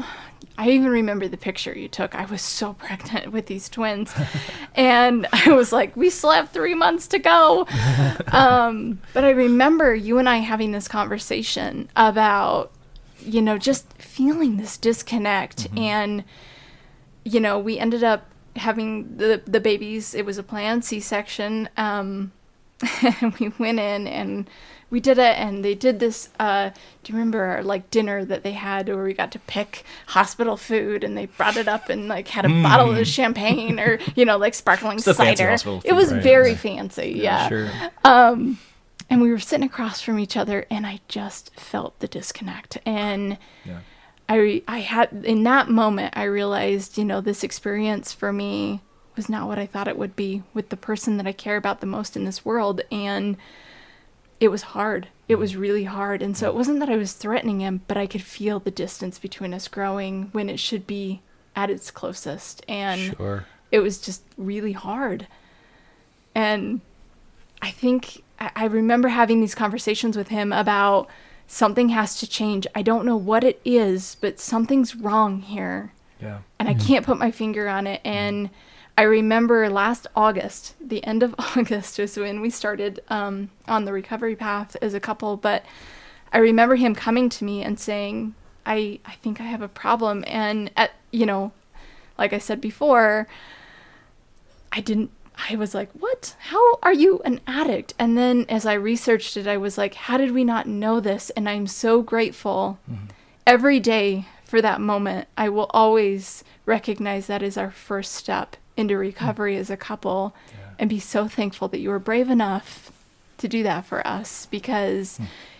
I 0.58 0.70
even 0.70 0.88
remember 0.88 1.28
the 1.28 1.36
picture 1.36 1.76
you 1.76 1.86
took. 1.86 2.14
I 2.14 2.24
was 2.24 2.40
so 2.40 2.72
pregnant 2.74 3.30
with 3.30 3.44
these 3.46 3.68
twins, 3.68 4.14
and 4.74 5.26
I 5.32 5.52
was 5.52 5.70
like, 5.72 5.94
"We 5.96 6.08
still 6.08 6.30
have 6.30 6.48
three 6.50 6.74
months 6.74 7.06
to 7.08 7.18
go." 7.18 7.66
um, 8.32 9.00
but 9.12 9.22
I 9.24 9.30
remember 9.30 9.94
you 9.94 10.16
and 10.18 10.28
I 10.28 10.38
having 10.38 10.72
this 10.72 10.88
conversation 10.88 11.90
about, 11.94 12.72
you 13.20 13.42
know, 13.42 13.58
just 13.58 13.92
feeling 14.00 14.56
this 14.56 14.78
disconnect, 14.78 15.70
Mhm. 15.72 15.78
and 15.78 16.24
you 17.24 17.40
know, 17.40 17.58
we 17.58 17.78
ended 17.78 18.02
up 18.04 18.24
having 18.56 19.16
the 19.18 19.42
the 19.46 19.60
babies. 19.60 20.14
It 20.14 20.24
was 20.24 20.38
a 20.38 20.42
planned 20.42 20.84
C 20.86 21.00
section. 21.00 21.68
Um, 21.76 22.32
we 23.40 23.48
went 23.58 23.78
in 23.80 24.06
and 24.06 24.48
we 24.88 25.00
did 25.00 25.18
it 25.18 25.36
and 25.38 25.64
they 25.64 25.74
did 25.74 25.98
this 25.98 26.28
uh 26.38 26.70
do 27.02 27.12
you 27.12 27.18
remember 27.18 27.42
our, 27.42 27.62
like 27.62 27.90
dinner 27.90 28.24
that 28.24 28.42
they 28.44 28.52
had 28.52 28.88
where 28.88 29.02
we 29.02 29.12
got 29.12 29.32
to 29.32 29.38
pick 29.40 29.84
hospital 30.08 30.56
food 30.56 31.02
and 31.02 31.16
they 31.18 31.26
brought 31.26 31.56
it 31.56 31.66
up 31.68 31.88
and 31.88 32.06
like 32.08 32.28
had 32.28 32.44
a 32.44 32.62
bottle 32.62 32.94
of 32.96 33.06
champagne 33.06 33.80
or 33.80 33.98
you 34.14 34.24
know 34.24 34.36
like 34.36 34.54
sparkling 34.54 34.96
It's 34.96 35.04
the 35.04 35.14
fancy 35.14 35.42
cider 35.44 35.80
it 35.84 35.92
was 35.92 36.12
right? 36.12 36.22
very 36.22 36.54
fancy 36.54 37.12
yeah 37.16 37.48
Sure. 37.48 37.68
and 38.04 39.20
we 39.22 39.30
were 39.30 39.38
sitting 39.38 39.66
across 39.66 40.00
from 40.00 40.18
each 40.18 40.36
other 40.36 40.66
and 40.70 40.86
i 40.86 41.00
just 41.08 41.54
felt 41.58 41.98
the 42.00 42.08
disconnect 42.08 42.78
and 42.86 43.38
Yeah. 43.64 43.80
I 44.28 44.62
I 44.66 44.80
had 44.80 45.22
in 45.24 45.44
that 45.44 45.68
moment 45.70 46.14
I 46.16 46.24
realized, 46.24 46.98
you 46.98 47.04
know, 47.04 47.20
this 47.20 47.44
experience 47.44 48.12
for 48.12 48.32
me 48.32 48.80
was 49.14 49.28
not 49.28 49.46
what 49.46 49.56
I 49.56 49.66
thought 49.66 49.86
it 49.86 49.96
would 49.96 50.16
be 50.16 50.42
with 50.52 50.70
the 50.70 50.76
person 50.76 51.16
that 51.18 51.28
I 51.28 51.32
care 51.32 51.56
about 51.56 51.80
the 51.80 51.86
most 51.86 52.16
in 52.16 52.24
this 52.24 52.44
world 52.44 52.80
and 52.90 53.36
it 54.40 54.48
was 54.48 54.62
hard. 54.62 55.08
It 55.28 55.36
mm. 55.36 55.40
was 55.40 55.56
really 55.56 55.84
hard. 55.84 56.22
And 56.22 56.36
so 56.36 56.48
it 56.48 56.54
wasn't 56.54 56.80
that 56.80 56.88
I 56.88 56.96
was 56.96 57.12
threatening 57.12 57.60
him, 57.60 57.82
but 57.88 57.96
I 57.96 58.06
could 58.06 58.22
feel 58.22 58.58
the 58.58 58.70
distance 58.70 59.18
between 59.18 59.54
us 59.54 59.68
growing 59.68 60.28
when 60.32 60.48
it 60.48 60.60
should 60.60 60.86
be 60.86 61.22
at 61.54 61.70
its 61.70 61.90
closest. 61.90 62.64
And 62.68 63.16
Sure. 63.16 63.46
it 63.70 63.80
was 63.80 63.98
just 63.98 64.22
really 64.36 64.72
hard. 64.72 65.26
And 66.34 66.80
I 67.62 67.70
think 67.70 68.22
I 68.38 68.50
I 68.54 68.64
remember 68.66 69.08
having 69.08 69.40
these 69.40 69.54
conversations 69.54 70.16
with 70.16 70.28
him 70.28 70.52
about 70.52 71.08
something 71.46 71.88
has 71.90 72.18
to 72.20 72.26
change. 72.26 72.66
I 72.74 72.82
don't 72.82 73.06
know 73.06 73.16
what 73.16 73.44
it 73.44 73.60
is, 73.64 74.16
but 74.20 74.38
something's 74.38 74.94
wrong 74.94 75.40
here. 75.40 75.92
Yeah. 76.20 76.40
And 76.58 76.68
I 76.68 76.74
mm. 76.74 76.86
can't 76.86 77.06
put 77.06 77.18
my 77.18 77.30
finger 77.30 77.68
on 77.68 77.86
it. 77.86 78.02
Mm. 78.04 78.10
And 78.10 78.50
I 78.98 79.02
remember 79.02 79.68
last 79.68 80.06
August, 80.16 80.74
the 80.80 81.04
end 81.04 81.22
of 81.22 81.34
August 81.56 81.98
was 81.98 82.16
when 82.16 82.40
we 82.40 82.50
started 82.50 83.00
um, 83.08 83.50
on 83.68 83.84
the 83.84 83.92
recovery 83.92 84.36
path 84.36 84.76
as 84.80 84.94
a 84.94 85.00
couple. 85.00 85.36
But 85.36 85.64
I 86.32 86.38
remember 86.38 86.76
him 86.76 86.94
coming 86.94 87.28
to 87.30 87.44
me 87.44 87.62
and 87.62 87.78
saying, 87.78 88.34
I, 88.64 89.00
I 89.04 89.12
think 89.16 89.40
I 89.40 89.44
have 89.44 89.62
a 89.62 89.68
problem. 89.68 90.24
And, 90.26 90.70
at, 90.76 90.92
you 91.10 91.26
know, 91.26 91.52
like 92.18 92.32
I 92.32 92.38
said 92.38 92.60
before, 92.60 93.28
I 94.72 94.80
didn't 94.80 95.10
I 95.50 95.56
was 95.56 95.74
like, 95.74 95.90
"What? 95.92 96.34
How 96.38 96.76
are 96.82 96.94
you 96.94 97.20
an 97.26 97.40
addict?" 97.46 97.92
And 97.98 98.16
then 98.16 98.46
as 98.48 98.64
I 98.64 98.72
researched 98.72 99.36
it, 99.36 99.46
I 99.46 99.58
was 99.58 99.76
like, 99.76 99.94
"How 99.94 100.16
did 100.16 100.32
we 100.32 100.44
not 100.44 100.66
know 100.66 100.98
this?" 100.98 101.28
And 101.30 101.46
I'm 101.46 101.66
so 101.66 102.00
grateful 102.00 102.78
every 103.46 103.78
day 103.78 104.26
for 104.44 104.62
that 104.62 104.80
moment. 104.80 105.28
I 105.36 105.50
will 105.50 105.70
always 105.74 106.42
recognize 106.64 107.26
that 107.26 107.42
as 107.42 107.58
our 107.58 107.70
first 107.70 108.12
step 108.12 108.56
into 108.76 108.96
recovery 108.96 109.56
as 109.56 109.70
a 109.70 109.76
couple 109.76 110.34
and 110.78 110.90
be 110.90 111.00
so 111.00 111.26
thankful 111.28 111.68
that 111.68 111.80
you 111.80 111.88
were 111.88 111.98
brave 111.98 112.28
enough 112.28 112.92
to 113.38 113.48
do 113.48 113.62
that 113.62 113.86
for 113.86 114.06
us 114.06 114.46
because 114.46 115.18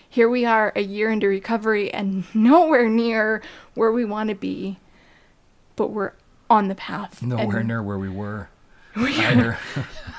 here 0.09 0.29
we 0.29 0.45
are 0.45 0.73
a 0.77 0.83
year 0.83 1.11
into 1.11 1.27
recovery 1.27 1.93
and 1.93 2.25
nowhere 2.35 2.89
near 2.89 3.43
where 3.75 3.93
we 3.93 4.05
want 4.05 4.29
to 4.29 4.35
be, 4.35 4.79
but 5.77 5.89
we're 5.91 6.13
on 6.49 6.69
the 6.69 6.75
path. 6.75 7.23
Nowhere 7.23 7.59
And- 7.59 7.69
near 7.69 7.83
where 7.83 7.99
we 7.99 8.09
were. 8.09 8.49
Either. 8.97 9.59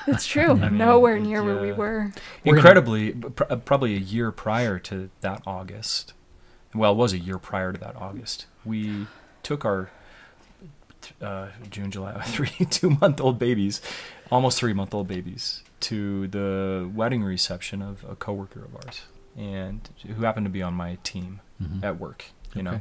It's 0.06 0.24
true. 0.24 0.54
mean, 0.56 0.78
Nowhere 0.78 1.18
near 1.18 1.42
where 1.42 1.60
we 1.60 1.72
were. 1.72 2.12
Incredibly, 2.44 3.10
pr- 3.10 3.42
uh, 3.50 3.56
probably 3.56 3.96
a 3.96 3.98
year 3.98 4.30
prior 4.30 4.78
to 4.80 5.10
that 5.20 5.42
August. 5.44 6.12
Well, 6.72 6.92
it 6.92 6.96
was 6.96 7.12
a 7.12 7.18
year 7.18 7.38
prior 7.38 7.72
to 7.72 7.78
that 7.80 7.96
August. 7.96 8.46
We 8.64 9.08
took 9.42 9.64
our 9.64 9.90
uh, 11.22 11.48
June, 11.70 11.90
July, 11.90 12.20
three, 12.26 12.64
two 12.66 12.90
month 12.90 13.20
old 13.20 13.38
babies, 13.38 13.80
almost 14.30 14.58
three 14.58 14.72
month 14.72 14.94
old 14.94 15.08
babies, 15.08 15.62
to 15.80 16.28
the 16.28 16.90
wedding 16.94 17.22
reception 17.22 17.82
of 17.82 18.04
a 18.08 18.14
coworker 18.16 18.64
of 18.64 18.74
ours, 18.76 19.02
and 19.36 19.88
who 20.06 20.22
happened 20.22 20.46
to 20.46 20.50
be 20.50 20.62
on 20.62 20.74
my 20.74 20.96
team 21.02 21.40
Mhm. 21.62 21.82
at 21.82 21.98
work. 21.98 22.26
You 22.54 22.62
know, 22.62 22.80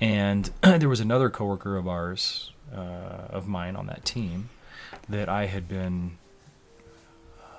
and 0.00 0.50
there 0.62 0.88
was 0.88 1.00
another 1.00 1.30
coworker 1.30 1.76
of 1.76 1.86
ours, 1.88 2.52
uh, 2.74 2.76
of 3.30 3.48
mine 3.48 3.76
on 3.76 3.86
that 3.86 4.04
team, 4.04 4.50
that 5.08 5.28
I 5.28 5.46
had 5.46 5.66
been 5.68 6.18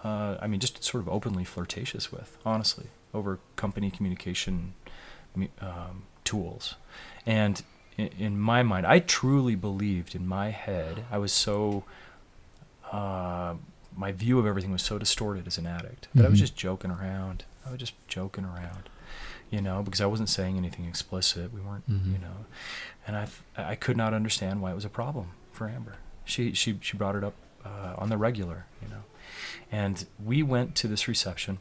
uh, 0.03 0.37
I 0.41 0.47
mean, 0.47 0.59
just 0.59 0.83
sort 0.83 1.01
of 1.03 1.09
openly 1.09 1.43
flirtatious 1.43 2.11
with, 2.11 2.37
honestly, 2.45 2.87
over 3.13 3.39
company 3.55 3.91
communication 3.91 4.73
um, 5.61 6.03
tools. 6.23 6.75
And 7.25 7.61
in, 8.01 8.39
my 8.39 8.63
mind, 8.63 8.85
I 8.85 8.99
truly 8.99 9.55
believed 9.55 10.15
in 10.15 10.27
my 10.27 10.49
head, 10.49 11.05
I 11.11 11.17
was 11.17 11.31
so, 11.31 11.83
uh, 12.91 13.55
my 13.95 14.11
view 14.11 14.39
of 14.39 14.45
everything 14.45 14.71
was 14.71 14.81
so 14.81 14.97
distorted 14.97 15.47
as 15.47 15.57
an 15.57 15.67
addict 15.67 16.07
that 16.15 16.25
I 16.25 16.29
was 16.29 16.39
Mhm. 16.39 16.41
just 16.43 16.55
joking 16.55 16.91
around. 16.91 17.43
I 17.65 17.69
was 17.71 17.79
just 17.79 17.93
joking 18.07 18.45
around, 18.45 18.89
you 19.49 19.61
know, 19.61 19.83
because 19.83 20.01
I 20.01 20.05
wasn't 20.05 20.29
saying 20.29 20.57
anything 20.57 20.85
explicit. 20.85 21.53
We 21.53 21.61
weren't, 21.61 21.89
Mhm. 21.89 22.13
you 22.13 22.17
know, 22.19 22.45
and 23.05 23.15
I, 23.17 23.27
I 23.57 23.75
could 23.75 23.97
not 23.97 24.13
understand 24.13 24.61
why 24.61 24.71
it 24.71 24.75
was 24.75 24.85
a 24.85 24.89
problem 24.89 25.31
for 25.51 25.67
Amber. 25.69 25.95
She, 26.25 26.53
she, 26.53 26.77
she 26.81 26.97
brought 26.97 27.15
it 27.15 27.23
up 27.23 27.33
uh, 27.65 27.93
on 27.97 28.09
the 28.09 28.17
regular, 28.17 28.65
you 28.81 28.87
know. 28.87 29.03
And 29.71 30.05
we 30.23 30.41
went 30.41 30.75
to 30.77 30.87
this 30.87 31.07
reception, 31.07 31.59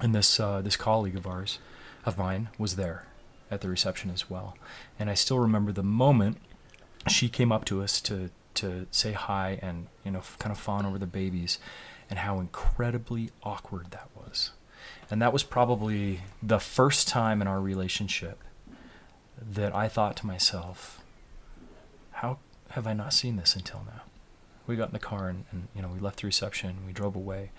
and 0.00 0.14
this 0.14 0.38
uh, 0.38 0.60
this 0.60 0.76
colleague 0.76 1.16
of 1.16 1.26
ours, 1.26 1.58
of 2.04 2.18
mine, 2.18 2.48
was 2.58 2.76
there 2.76 3.06
at 3.54 3.60
the 3.60 3.68
reception 3.68 4.10
as 4.10 4.28
well. 4.28 4.56
And 4.98 5.08
I 5.08 5.14
still 5.14 5.38
remember 5.38 5.72
the 5.72 5.82
moment 5.82 6.38
she 7.08 7.28
came 7.28 7.52
up 7.52 7.64
to 7.66 7.82
us 7.82 8.00
to 8.02 8.30
to 8.54 8.86
say 8.90 9.12
hi 9.12 9.58
and 9.62 9.88
you 10.04 10.10
know 10.10 10.22
kind 10.38 10.52
of 10.52 10.58
fawn 10.58 10.86
over 10.86 10.98
the 10.98 11.06
babies, 11.06 11.58
and 12.08 12.20
how 12.20 12.38
incredibly 12.40 13.30
awkward 13.42 13.90
that 13.90 14.08
was. 14.14 14.52
And 15.10 15.20
that 15.20 15.32
was 15.32 15.42
probably 15.42 16.20
the 16.42 16.58
first 16.58 17.08
time 17.08 17.40
in 17.40 17.48
our 17.48 17.60
relationship 17.60 18.42
that 19.40 19.74
I 19.74 19.88
thought 19.88 20.16
to 20.18 20.26
myself, 20.26 21.02
how 22.12 22.38
have 22.70 22.86
I 22.86 22.92
not 22.92 23.12
seen 23.12 23.36
this 23.36 23.56
until 23.56 23.82
now? 23.86 24.02
We 24.66 24.76
got 24.76 24.88
in 24.88 24.92
the 24.92 24.98
car 24.98 25.28
and, 25.28 25.44
and 25.50 25.68
you 25.74 25.82
know 25.82 25.88
we 25.88 25.98
left 25.98 26.20
the 26.20 26.26
reception. 26.26 26.86
We 26.86 26.92
drove 26.92 27.16
away, 27.16 27.50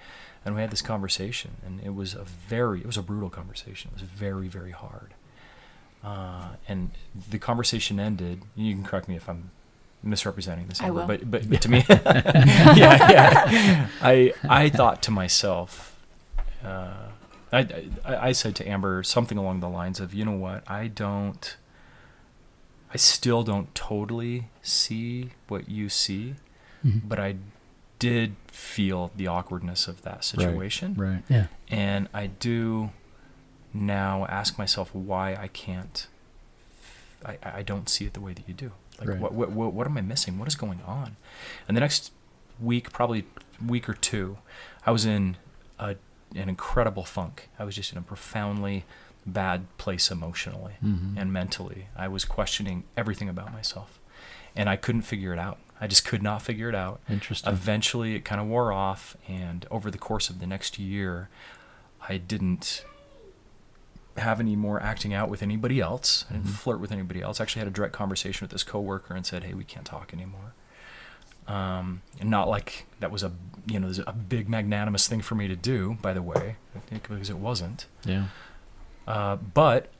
and 0.43 0.55
we 0.55 0.61
had 0.61 0.71
this 0.71 0.81
conversation, 0.81 1.51
and 1.65 1.79
it 1.81 1.93
was 1.93 2.13
a 2.15 2.23
very 2.23 2.79
it 2.79 2.87
was 2.87 2.97
a 2.97 3.03
brutal 3.03 3.29
conversation. 3.29 3.91
It 3.93 4.01
was 4.01 4.09
very 4.09 4.47
very 4.47 4.71
hard. 4.71 5.13
Uh, 6.05 6.49
and 6.67 6.91
the 7.31 7.39
conversation 7.39 7.99
ended. 7.99 8.41
You 8.55 8.73
can 8.75 8.83
correct 8.83 9.07
me 9.07 9.15
if 9.15 9.27
I'm 9.27 9.49
misrepresenting 10.03 10.67
this, 10.67 10.79
I 10.81 10.85
Amber, 10.87 10.99
will. 10.99 11.07
but 11.07 11.31
but, 11.31 11.49
but 11.49 11.61
to 11.63 11.69
me, 11.75 11.83
yeah, 11.89 13.11
yeah. 13.11 13.87
I 14.01 14.33
I 14.47 14.69
thought 14.69 15.01
to 15.03 15.11
myself, 15.11 15.99
uh, 16.63 17.09
I, 17.51 17.59
I 18.05 18.15
I 18.27 18.31
said 18.33 18.55
to 18.57 18.67
Amber 18.69 19.01
something 19.03 19.37
along 19.37 19.61
the 19.61 19.69
lines 19.69 19.99
of, 19.99 20.13
you 20.13 20.23
know 20.25 20.37
what, 20.47 20.63
I 20.69 20.87
don't. 20.87 21.57
I 22.93 22.97
still 22.97 23.43
don't 23.43 23.73
totally 23.75 24.45
see 24.61 25.31
what 25.47 25.67
you 25.67 25.89
see, 25.89 26.35
Mhm. 26.85 27.01
but 27.09 27.19
I 27.19 27.35
did 27.99 28.35
feel 28.47 29.11
the 29.15 29.27
awkwardness 29.27 29.87
of 29.87 30.03
that 30.03 30.23
situation. 30.23 30.93
Right. 30.95 31.23
Yeah. 31.27 31.47
And 31.69 32.07
I 32.13 32.27
do 32.27 32.91
now 33.75 34.25
ask 34.29 34.57
myself 34.57 34.93
why 34.95 35.35
I 35.35 35.47
can't, 35.49 36.07
I, 37.25 37.37
I 37.43 37.61
don't 37.61 37.89
see 37.89 38.05
it 38.05 38.13
the 38.13 38.21
way 38.21 38.33
that 38.33 38.47
you 38.47 38.53
do. 38.53 38.71
Like, 38.99 39.09
Right. 39.09 39.19
what, 39.19 39.33
what, 39.33 39.73
what, 39.73 39.85
am 39.87 39.97
I 39.97 40.01
missing? 40.01 40.39
What 40.39 40.47
is 40.47 40.55
going 40.55 40.81
on? 40.85 41.17
And 41.67 41.75
the 41.75 41.81
next 41.81 42.11
week, 42.59 42.91
probably 42.93 43.25
week 43.65 43.89
or 43.89 43.93
two, 43.93 44.37
I 44.85 44.91
was 44.91 45.05
in 45.05 45.35
a, 45.77 45.95
an 46.35 46.47
incredible 46.49 47.03
funk. 47.03 47.49
I 47.59 47.65
was 47.65 47.75
just 47.75 47.91
in 47.91 47.97
a 47.97 48.01
profoundly 48.01 48.85
bad 49.25 49.65
place 49.77 50.11
emotionally 50.11 50.73
Mhm. 50.83 51.15
and 51.17 51.33
mentally. 51.33 51.87
I 51.95 52.07
was 52.07 52.25
questioning 52.25 52.83
everything 52.95 53.27
about 53.27 53.51
myself. 53.51 53.99
And 54.55 54.69
I 54.69 54.77
couldn't 54.77 55.01
figure 55.01 55.33
it 55.33 55.39
out. 55.39 55.57
I 55.81 55.87
just 55.87 56.05
could 56.05 56.23
not 56.23 56.41
figure 56.41 56.69
it 56.69 56.75
out. 56.75 57.01
Interesting. 57.09 57.51
Eventually, 57.51 58.15
it 58.15 58.23
kind 58.23 58.39
of 58.39 58.47
wore 58.47 58.71
off, 58.71 59.17
and 59.27 59.65
over 59.69 59.91
the 59.91 59.97
course 59.97 60.29
of 60.29 60.39
the 60.39 60.47
next 60.47 60.79
year, 60.79 61.27
I 62.07 62.15
didn't 62.17 62.85
have 64.17 64.39
any 64.39 64.55
more 64.55 64.81
acting 64.81 65.13
out 65.13 65.29
with 65.29 65.43
anybody 65.43 65.79
else. 65.81 66.25
I 66.29 66.33
didn't 66.33 66.47
Mhm. 66.47 66.51
flirt 66.55 66.79
with 66.79 66.91
anybody 66.91 67.21
else. 67.21 67.39
I 67.39 67.43
actually 67.43 67.59
had 67.59 67.67
a 67.67 67.71
direct 67.71 67.93
conversation 67.93 68.45
with 68.45 68.51
this 68.51 68.63
coworker 68.63 69.13
and 69.13 69.25
said, 69.25 69.43
"Hey, 69.43 69.53
we 69.53 69.63
can't 69.65 69.85
talk 69.85 70.13
anymore." 70.13 70.53
Um, 71.47 72.01
and 72.19 72.29
not 72.29 72.47
like 72.47 72.85
that 72.99 73.11
was 73.11 73.21
a 73.23 73.31
you 73.67 73.79
know 73.79 73.91
a 74.07 74.13
big 74.13 74.49
magnanimous 74.49 75.07
thing 75.07 75.21
for 75.21 75.35
me 75.35 75.47
to 75.47 75.55
do, 75.55 75.97
by 76.01 76.13
the 76.13 76.21
way, 76.21 76.55
because 76.89 77.29
it 77.29 77.37
wasn't. 77.37 77.85
yeah. 78.03 78.25
Uh, 79.07 79.35
but 79.35 79.91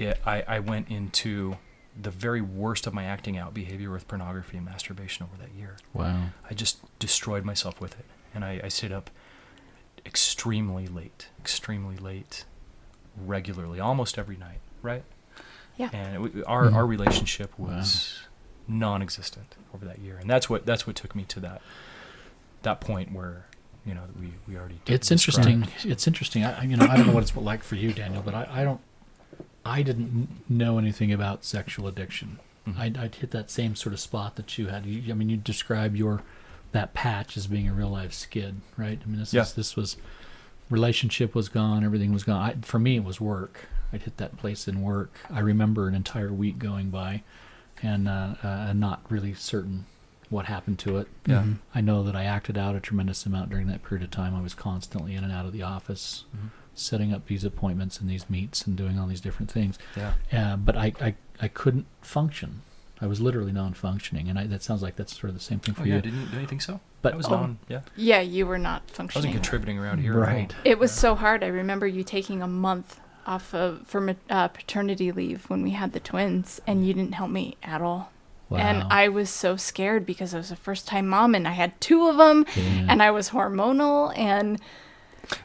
it, 0.00 0.20
I, 0.26 0.42
I 0.42 0.58
went 0.58 0.88
into 0.88 1.56
the 2.00 2.10
very 2.10 2.40
worst 2.40 2.86
of 2.88 2.92
my 2.94 3.04
acting 3.04 3.38
out 3.38 3.54
behavior 3.54 3.92
with 3.92 4.08
pornography 4.08 4.56
and 4.56 4.66
masturbation 4.66 5.24
over 5.24 5.40
that 5.40 5.52
year. 5.56 5.76
Wow. 5.92 6.30
I 6.50 6.54
just 6.54 6.78
destroyed 6.98 7.44
myself 7.44 7.80
with 7.80 7.96
it. 8.00 8.06
And 8.34 8.44
I, 8.44 8.60
I 8.64 8.68
stayed 8.68 8.90
up 8.90 9.10
extremely 10.04 10.86
late, 10.88 11.28
extremely 11.38 11.96
late, 11.96 12.44
regularly, 13.16 13.80
almost 13.80 14.18
every 14.18 14.36
night, 14.36 14.60
right? 14.82 15.04
Yeah. 15.76 15.90
And 15.92 16.14
it, 16.14 16.18
w- 16.18 16.44
our, 16.46 16.64
Mhm. 16.66 16.74
our 16.74 16.86
relationship 16.86 17.56
was 17.58 18.20
non-existent 18.68 19.56
over 19.74 19.84
that 19.84 19.98
year. 19.98 20.16
And 20.18 20.28
that's 20.30 20.48
what, 20.48 20.66
that's 20.66 20.86
what 20.86 20.96
took 20.96 21.14
me 21.14 21.24
to 21.24 21.40
that, 21.40 21.60
that 22.62 22.80
point 22.80 23.12
where 23.12 23.46
you 23.86 23.92
know 23.94 24.02
we 24.18 24.32
we 24.48 24.56
already. 24.58 24.80
d- 24.86 24.94
It's 24.94 25.08
described. 25.08 25.48
interesting. 25.48 25.90
It's 25.90 26.06
interesting. 26.06 26.44
I, 26.44 26.60
I- 26.60 26.62
you 26.62 26.76
know, 26.76 26.86
I 26.86 26.96
don't 26.96 27.06
know 27.08 27.12
what 27.12 27.22
it's 27.22 27.36
like 27.36 27.62
for 27.62 27.74
you, 27.74 27.92
Daniel, 27.92 28.22
but 28.24 28.34
I, 28.34 28.48
I 28.50 28.64
don't. 28.64 28.80
I 29.66 29.82
didn't 29.82 30.28
know 30.48 30.78
anything 30.78 31.12
about 31.12 31.44
sexual 31.44 31.86
addiction. 31.88 32.38
Mhm. 32.66 32.78
I'd, 32.78 32.96
I'd 32.96 33.14
hit 33.16 33.30
that 33.32 33.50
same 33.50 33.76
sort 33.76 33.92
of 33.92 34.00
spot 34.00 34.36
that 34.36 34.56
you 34.56 34.68
had. 34.68 34.86
You, 34.86 35.12
I 35.12 35.14
mean, 35.14 35.28
you 35.28 35.36
describe 35.36 35.94
your 35.96 36.22
that 36.72 36.94
patch 36.94 37.36
as 37.36 37.46
being 37.46 37.68
a 37.68 37.74
real 37.74 37.90
life 37.90 38.12
skid, 38.14 38.60
right? 38.78 38.98
I 39.02 39.06
mean, 39.06 39.18
this 39.20 39.34
Yeah. 39.34 39.42
is 39.42 39.52
this 39.52 39.76
was 39.76 39.96
relationship 40.70 41.34
was 41.34 41.48
gone, 41.48 41.84
everything 41.84 42.12
was 42.12 42.24
gone. 42.24 42.40
I, 42.42 42.54
for 42.62 42.78
me, 42.78 42.96
it 42.96 43.04
was 43.04 43.20
work. 43.20 43.66
I'd 43.92 44.02
hit 44.02 44.16
that 44.16 44.36
place 44.36 44.66
in 44.66 44.82
work. 44.82 45.12
I 45.30 45.40
remember 45.40 45.86
an 45.88 45.94
entire 45.94 46.32
week 46.32 46.58
going 46.58 46.90
by, 46.90 47.22
and 47.82 48.08
uh, 48.08 48.34
uh, 48.42 48.72
not 48.72 49.02
really 49.08 49.34
certain 49.34 49.86
what 50.30 50.46
happened 50.46 50.78
to 50.80 50.96
it. 50.98 51.06
Yeah. 51.26 51.42
Mhm. 51.42 51.58
I 51.74 51.80
know 51.80 52.02
that 52.02 52.16
I 52.16 52.24
acted 52.24 52.56
out 52.58 52.74
a 52.74 52.80
tremendous 52.80 53.24
amount 53.26 53.50
during 53.50 53.66
that 53.68 53.84
period 53.84 54.02
of 54.04 54.10
time. 54.10 54.34
I 54.34 54.40
was 54.40 54.54
constantly 54.54 55.14
in 55.14 55.22
and 55.22 55.32
out 55.32 55.46
of 55.46 55.52
the 55.52 55.62
office, 55.62 56.24
Mhm. 56.34 56.48
setting 56.74 57.12
up 57.12 57.26
these 57.26 57.44
appointments 57.44 58.00
and 58.00 58.10
these 58.10 58.28
meets 58.28 58.66
and 58.66 58.76
doing 58.76 58.98
all 58.98 59.06
these 59.06 59.20
different 59.20 59.50
things. 59.52 59.78
Yeah. 59.96 60.14
Uh, 60.32 60.56
but 60.56 60.76
I, 60.76 60.92
I, 61.00 61.14
I 61.40 61.48
couldn't 61.48 61.86
function. 62.00 62.62
I 63.00 63.06
was 63.06 63.20
literally 63.20 63.52
non-functioning, 63.52 64.28
and 64.28 64.38
I, 64.38 64.46
that 64.46 64.62
sounds 64.62 64.82
like 64.82 64.96
that's 64.96 65.14
sort 65.16 65.28
of 65.28 65.34
the 65.34 65.44
same 65.44 65.60
thing 65.60 65.74
for 65.74 65.82
Oh 65.82 65.84
yeah, 65.84 65.96
you. 65.96 66.00
didn't 66.02 66.30
don't 66.32 66.40
you 66.40 66.46
think 66.46 66.62
so? 66.62 66.80
But 67.04 67.12
I 67.14 67.16
was 67.16 67.26
oh, 67.26 67.30
non. 67.36 67.58
Yeah, 67.68 67.80
Yeah, 67.96 68.20
you 68.20 68.46
were 68.46 68.58
not 68.58 68.90
functioning. 68.90 69.26
I 69.26 69.28
wasn't 69.28 69.34
contributing 69.44 69.78
around 69.78 69.98
here. 69.98 70.12
at 70.14 70.16
all. 70.16 70.22
right. 70.34 70.54
It 70.64 70.78
was 70.80 70.90
so 70.90 71.14
hard. 71.14 71.44
I 71.44 71.48
remember 71.48 71.86
you 71.86 72.02
taking 72.02 72.42
a 72.42 72.48
month 72.48 72.98
off 73.26 73.54
of 73.54 73.86
for 73.86 74.16
uh, 74.30 74.48
paternity 74.48 75.12
leave 75.12 75.48
when 75.48 75.62
we 75.62 75.70
had 75.70 75.92
the 75.92 76.00
twins, 76.00 76.60
and 76.66 76.86
you 76.86 76.92
didn't 76.94 77.12
help 77.14 77.30
me 77.30 77.56
at 77.62 77.80
all. 77.80 78.10
Wow. 78.50 78.58
And 78.58 78.82
I 78.90 79.08
was 79.08 79.30
so 79.30 79.56
scared 79.56 80.04
because 80.04 80.34
I 80.34 80.38
was 80.38 80.50
a 80.50 80.56
first 80.56 80.86
time 80.88 81.06
mom, 81.08 81.34
and 81.34 81.46
I 81.48 81.52
had 81.52 81.80
two 81.80 82.06
of 82.08 82.16
them, 82.16 82.44
Yeah. 82.56 82.86
and 82.88 83.02
I 83.02 83.10
was 83.10 83.30
hormonal, 83.30 84.16
and 84.18 84.60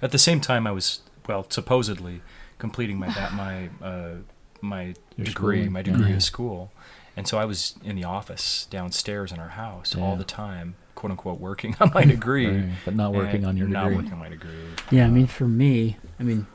At 0.01 0.11
the 0.11 0.17
same 0.17 0.41
time, 0.41 0.65
I 0.67 0.71
was 0.71 1.01
well, 1.27 1.45
supposedly 1.49 2.21
completing 2.57 2.97
my 2.99 3.07
ba- 3.13 3.31
my 3.33 3.69
uh, 3.85 4.15
my 4.61 4.83
Your 5.15 5.25
degree, 5.25 5.57
schooling, 5.59 5.71
my 5.71 5.81
degree 5.81 6.09
yeah. 6.09 6.15
of 6.15 6.23
school, 6.23 6.71
and 7.15 7.27
so 7.27 7.37
I 7.37 7.45
was 7.45 7.75
in 7.83 7.95
the 7.95 8.03
office 8.03 8.65
downstairs 8.69 9.31
in 9.31 9.39
our 9.39 9.49
house 9.49 9.95
all 9.95 10.15
the 10.17 10.25
time, 10.25 10.75
quote 10.99 11.11
unquote, 11.11 11.39
working 11.39 11.75
on 11.79 11.91
my 11.95 12.03
degree, 12.03 12.47
Right, 12.57 12.65
but 12.85 12.93
not 12.93 13.13
working 13.13 13.45
on 13.45 13.55
your 13.57 13.67
not 13.69 13.83
degree. 13.83 13.95
working 13.95 14.13
on 14.13 14.19
my 14.19 14.29
degree. 14.29 14.51
Yeah, 14.91 15.05
I 15.05 15.09
mean, 15.09 15.27
for 15.27 15.47
me, 15.47 15.97
I 16.19 16.23
mean, 16.23 16.45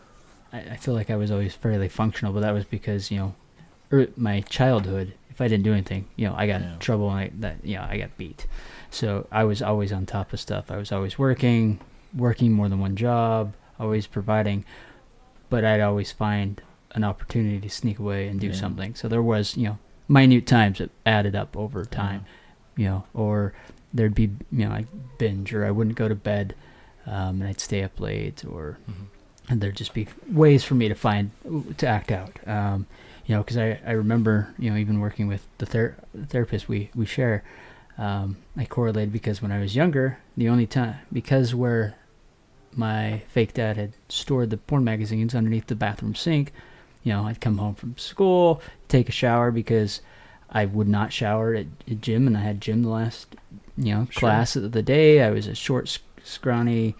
I, 0.52 0.58
I 0.60 0.76
feel 0.76 0.92
like 0.94 1.10
I 1.10 1.16
was 1.16 1.30
always 1.30 1.54
fairly 1.54 1.88
functional, 1.88 2.32
but 2.34 2.40
that 2.40 2.52
was 2.52 2.64
because 2.66 3.10
you 3.10 3.18
know, 3.18 3.34
er, 3.92 4.08
my 4.16 4.42
childhood. 4.42 5.14
If 5.30 5.40
I 5.40 5.48
didn't 5.48 5.64
do 5.64 5.72
anything, 5.72 6.06
you 6.14 6.28
know, 6.28 6.34
I 6.36 6.46
got 6.46 6.60
Yeah. 6.60 6.74
in 6.74 6.78
trouble 6.78 7.10
and 7.10 7.18
I, 7.18 7.30
that 7.40 7.64
you 7.64 7.74
know 7.76 7.86
I 7.88 7.96
got 7.98 8.16
beat. 8.16 8.46
So 8.90 9.26
I 9.32 9.42
was 9.44 9.60
always 9.62 9.90
on 9.92 10.06
top 10.06 10.32
of 10.32 10.38
stuff. 10.38 10.70
I 10.70 10.76
was 10.76 10.92
always 10.92 11.18
working, 11.18 11.80
working 12.14 12.52
more 12.52 12.68
than 12.68 12.78
one 12.78 12.94
job, 12.94 13.54
always 13.80 14.06
providing, 14.06 14.64
but 15.50 15.64
I'd 15.64 15.80
always 15.80 16.12
find 16.12 16.60
an 16.92 17.02
opportunity 17.02 17.58
to 17.60 17.68
sneak 17.70 17.98
away 17.98 18.28
and 18.28 18.38
do 18.38 18.48
Yeah. 18.48 18.52
something. 18.52 18.94
So 18.94 19.08
there 19.08 19.22
was 19.22 19.56
you 19.56 19.68
know 19.68 19.78
minute 20.06 20.46
times 20.46 20.78
that 20.78 20.90
added 21.06 21.34
up 21.34 21.56
over 21.56 21.84
time 21.86 22.26
you 22.76 22.84
know, 22.86 23.04
or 23.14 23.52
there'd 23.94 24.14
be, 24.14 24.30
you 24.52 24.66
know, 24.66 24.72
I 24.72 24.86
binge 25.18 25.54
or 25.54 25.64
I 25.64 25.70
wouldn't 25.70 25.96
go 25.96 26.08
to 26.08 26.14
bed 26.16 26.54
um, 27.06 27.40
and 27.40 27.44
I'd 27.44 27.60
stay 27.60 27.82
up 27.84 28.00
late 28.00 28.44
or, 28.44 28.76
Mhm. 28.90 29.06
and 29.48 29.60
there'd 29.60 29.76
just 29.76 29.94
be 29.94 30.08
ways 30.28 30.64
for 30.64 30.74
me 30.74 30.88
to 30.88 30.94
find, 30.94 31.30
to 31.78 31.86
act 31.86 32.10
out. 32.10 32.36
Um, 32.48 32.86
you 33.26 33.34
know, 33.34 33.42
because 33.42 33.56
I, 33.56 33.78
I 33.86 33.92
remember, 33.92 34.48
you 34.58 34.70
know, 34.70 34.76
even 34.76 35.00
working 35.00 35.28
with 35.28 35.46
the, 35.58 35.66
ther- 35.66 35.96
the 36.14 36.26
therapist 36.26 36.68
we, 36.68 36.90
we 36.94 37.06
share, 37.06 37.42
um, 37.96 38.36
I 38.56 38.64
correlated 38.64 39.12
because 39.12 39.40
when 39.40 39.52
I 39.52 39.60
was 39.60 39.76
younger, 39.76 40.18
the 40.36 40.48
only 40.48 40.66
time, 40.66 40.96
because 41.12 41.54
where 41.54 41.94
my 42.72 43.22
fake 43.28 43.54
dad 43.54 43.76
had 43.76 43.92
stored 44.08 44.50
the 44.50 44.56
porn 44.56 44.82
magazines 44.84 45.34
underneath 45.34 45.68
the 45.68 45.76
bathroom 45.76 46.14
sink, 46.14 46.52
you 47.04 47.12
know, 47.12 47.26
I'd 47.26 47.40
come 47.40 47.58
home 47.58 47.74
from 47.74 47.96
school, 47.96 48.60
take 48.88 49.08
a 49.08 49.12
shower 49.12 49.50
because 49.50 50.00
I 50.50 50.64
would 50.66 50.88
not 50.88 51.12
shower 51.12 51.54
at, 51.54 51.66
at 51.90 52.00
gym, 52.00 52.26
and 52.26 52.36
I 52.36 52.40
had 52.40 52.60
gym 52.60 52.82
the 52.82 52.88
last, 52.90 53.34
you 53.76 53.94
know, 53.94 54.06
Sure. 54.10 54.20
class 54.20 54.56
of 54.56 54.72
the 54.72 54.82
day. 54.82 55.22
I 55.22 55.30
was 55.30 55.46
a 55.46 55.54
short, 55.54 55.98
scrawny 56.22 56.94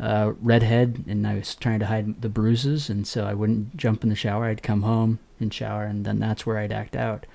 uh, 0.00 0.32
redhead, 0.40 1.04
and 1.06 1.26
I 1.26 1.34
was 1.36 1.54
trying 1.54 1.78
to 1.80 1.86
hide 1.86 2.20
the 2.22 2.28
bruises, 2.28 2.90
and 2.90 3.06
so 3.06 3.24
I 3.24 3.34
wouldn't 3.34 3.76
jump 3.76 4.02
in 4.02 4.10
the 4.10 4.16
shower. 4.16 4.46
I'd 4.46 4.62
come 4.62 4.82
home 4.82 5.18
and 5.40 5.52
shower, 5.52 5.84
and 5.84 6.04
then 6.04 6.18
that's 6.18 6.44
where 6.46 6.58
I'd 6.58 6.72
act 6.72 6.96
out. 6.96 7.26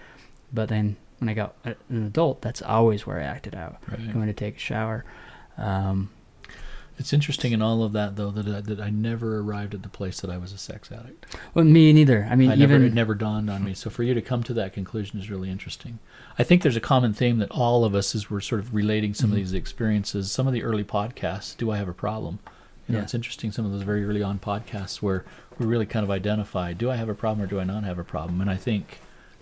But 0.53 0.69
then 0.69 0.97
when 1.19 1.29
I 1.29 1.33
got 1.33 1.55
an 1.63 1.75
adult, 2.07 2.41
that's 2.41 2.61
always 2.61 3.05
where 3.07 3.19
I 3.19 3.23
acted 3.23 3.55
out, 3.55 3.77
Right. 3.89 4.11
going 4.13 4.27
to 4.27 4.33
take 4.33 4.57
a 4.57 4.59
shower. 4.59 5.05
Um, 5.57 6.09
It's 7.01 7.13
interesting 7.13 7.51
in 7.51 7.61
all 7.63 7.83
of 7.83 7.93
that, 7.93 8.15
though, 8.15 8.29
that 8.31 8.47
I, 8.47 8.61
that 8.61 8.79
I 8.79 8.89
never 8.91 9.39
arrived 9.39 9.73
at 9.73 9.81
the 9.81 9.89
place 9.89 10.21
that 10.21 10.29
I 10.29 10.37
was 10.37 10.53
a 10.53 10.57
sex 10.57 10.91
addict. 10.91 11.25
well, 11.55 11.65
me 11.65 11.91
neither. 11.91 12.27
I 12.29 12.35
mean, 12.35 12.51
I 12.51 12.55
never, 12.55 12.75
it 12.75 12.93
never 12.93 13.15
dawned 13.15 13.49
on 13.49 13.63
me. 13.63 13.73
So 13.73 13.89
for 13.89 14.03
you 14.03 14.13
to 14.13 14.21
come 14.21 14.43
to 14.43 14.53
that 14.53 14.71
conclusion 14.71 15.19
is 15.19 15.29
really 15.29 15.49
interesting. 15.49 15.97
I 16.37 16.43
think 16.43 16.61
there's 16.61 16.75
a 16.77 16.79
common 16.81 17.13
theme 17.13 17.39
that 17.39 17.49
all 17.51 17.83
of 17.83 17.95
us, 17.95 18.13
as 18.13 18.29
we're 18.29 18.39
sort 18.39 18.59
of 18.61 18.73
relating 18.75 19.13
some 19.15 19.29
Mhm. 19.31 19.33
of 19.33 19.37
these 19.37 19.53
experiences, 19.53 20.31
some 20.31 20.45
of 20.45 20.53
the 20.53 20.63
early 20.63 20.83
podcasts, 20.83 21.57
do 21.57 21.71
I 21.71 21.77
have 21.77 21.87
a 21.89 21.93
problem? 21.93 22.37
You 22.87 22.93
know, 22.93 22.99
Yeah. 22.99 23.03
it's 23.05 23.15
interesting. 23.15 23.51
Some 23.51 23.65
of 23.65 23.71
those 23.71 23.81
very 23.81 24.05
early 24.05 24.21
on 24.21 24.37
podcasts 24.39 25.01
where 25.01 25.25
we 25.57 25.65
really 25.65 25.87
kind 25.87 26.03
of 26.03 26.11
identify: 26.11 26.71
do 26.73 26.91
I 26.91 26.97
have 26.97 27.09
a 27.09 27.15
problem 27.15 27.43
or 27.43 27.47
do 27.49 27.59
I 27.59 27.63
not 27.63 27.83
have 27.83 27.97
a 27.97 28.03
problem? 28.03 28.41
And 28.41 28.49
I 28.49 28.57
think, 28.57 28.99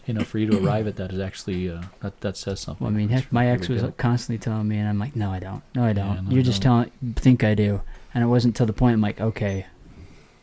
you 0.09 0.15
know, 0.15 0.23
for 0.23 0.39
you 0.39 0.47
to 0.47 0.65
arrive 0.65 0.87
at 0.87 0.95
that 0.95 1.11
is 1.13 1.19
actually 1.19 1.69
uh, 1.69 1.83
that 2.01 2.19
that 2.21 2.35
says 2.35 2.59
something. 2.59 2.83
Well, 2.83 2.91
I 2.93 2.97
mean, 2.97 3.09
heck, 3.09 3.31
my 3.31 3.43
really 3.43 3.53
ex 3.57 3.69
was 3.69 3.83
constantly 3.97 4.39
telling 4.39 4.67
me, 4.67 4.77
and 4.77 4.89
I'm 4.89 4.97
like, 4.97 5.15
no, 5.15 5.29
I 5.29 5.37
don't. 5.37 5.61
No, 5.75 5.83
I 5.83 5.93
don't. 5.93 6.25
no, 6.25 6.31
You're 6.31 6.39
I 6.39 6.43
just 6.43 6.63
don't. 6.63 6.91
telling, 7.01 7.13
think 7.13 7.43
I 7.43 7.53
do. 7.53 7.81
And 8.15 8.23
it 8.23 8.27
wasn't 8.27 8.55
till 8.55 8.65
the 8.65 8.73
point 8.73 8.95
I'm 8.95 9.01
like, 9.01 9.21
okay, 9.21 9.67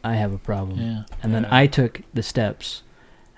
I 0.05 0.15
have 0.15 0.33
a 0.33 0.39
problem. 0.39 0.81
Yeah. 0.81 1.03
And 1.21 1.35
then 1.35 1.47
I 1.47 1.67
took 1.67 2.03
the 2.15 2.23
steps, 2.23 2.85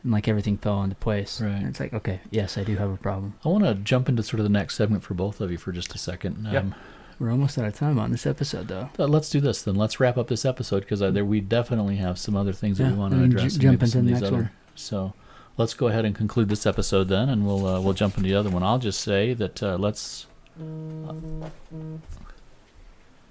and 0.02 0.12
like 0.12 0.28
everything 0.28 0.58
fell 0.58 0.82
into 0.82 0.96
place. 0.96 1.40
Right. 1.40 1.52
And 1.52 1.66
it's 1.66 1.80
like, 1.80 1.94
okay, 1.94 2.20
yes, 2.30 2.58
I 2.58 2.62
do 2.62 2.76
have 2.76 2.90
a 2.90 2.98
problem. 2.98 3.34
I 3.42 3.48
want 3.48 3.64
to 3.64 3.74
jump 3.74 4.10
into 4.10 4.22
sort 4.22 4.40
of 4.40 4.44
the 4.44 4.50
next 4.50 4.76
segment 4.76 5.02
for 5.04 5.14
both 5.14 5.40
of 5.40 5.50
you 5.50 5.56
for 5.56 5.72
just 5.72 5.94
a 5.94 5.98
second. 5.98 6.46
Yep. 6.52 6.62
Um, 6.62 6.74
We're 7.18 7.30
almost 7.30 7.56
out 7.58 7.64
of 7.64 7.74
time 7.74 7.98
on 7.98 8.12
this 8.12 8.26
episode, 8.26 8.68
though. 8.68 8.90
Uh, 8.98 9.06
let's 9.06 9.30
do 9.30 9.40
this 9.40 9.62
then. 9.62 9.76
Let's 9.76 9.98
wrap 9.98 10.18
up 10.18 10.28
this 10.28 10.44
episode 10.44 10.80
because 10.80 11.00
there 11.00 11.24
we 11.24 11.40
definitely 11.40 11.96
have 11.96 12.18
some 12.18 12.36
other 12.36 12.52
things 12.52 12.76
that 12.76 12.92
we 12.92 12.98
want 12.98 13.14
to 13.14 13.24
address. 13.24 13.54
and 13.54 13.62
jump 13.62 13.82
into 13.82 13.96
the 13.96 14.10
next 14.10 14.22
other- 14.24 14.36
one. 14.36 14.50
So 14.74 15.14
let's 15.59 15.75
go 15.75 15.88
ahead 15.88 16.05
and 16.07 16.14
conclude 16.14 16.49
this 16.49 16.64
episode 16.66 17.09
then, 17.09 17.29
and 17.29 17.47
we'll 17.47 17.66
uh, 17.66 17.81
we'll 17.81 17.92
jump 17.94 18.16
into 18.16 18.29
the 18.31 18.35
other 18.37 18.49
one. 18.51 18.62
I'll 18.62 18.79
just 18.79 19.01
say 19.01 19.35
that 19.35 19.62
uh, 19.62 19.77
let's. 19.77 20.27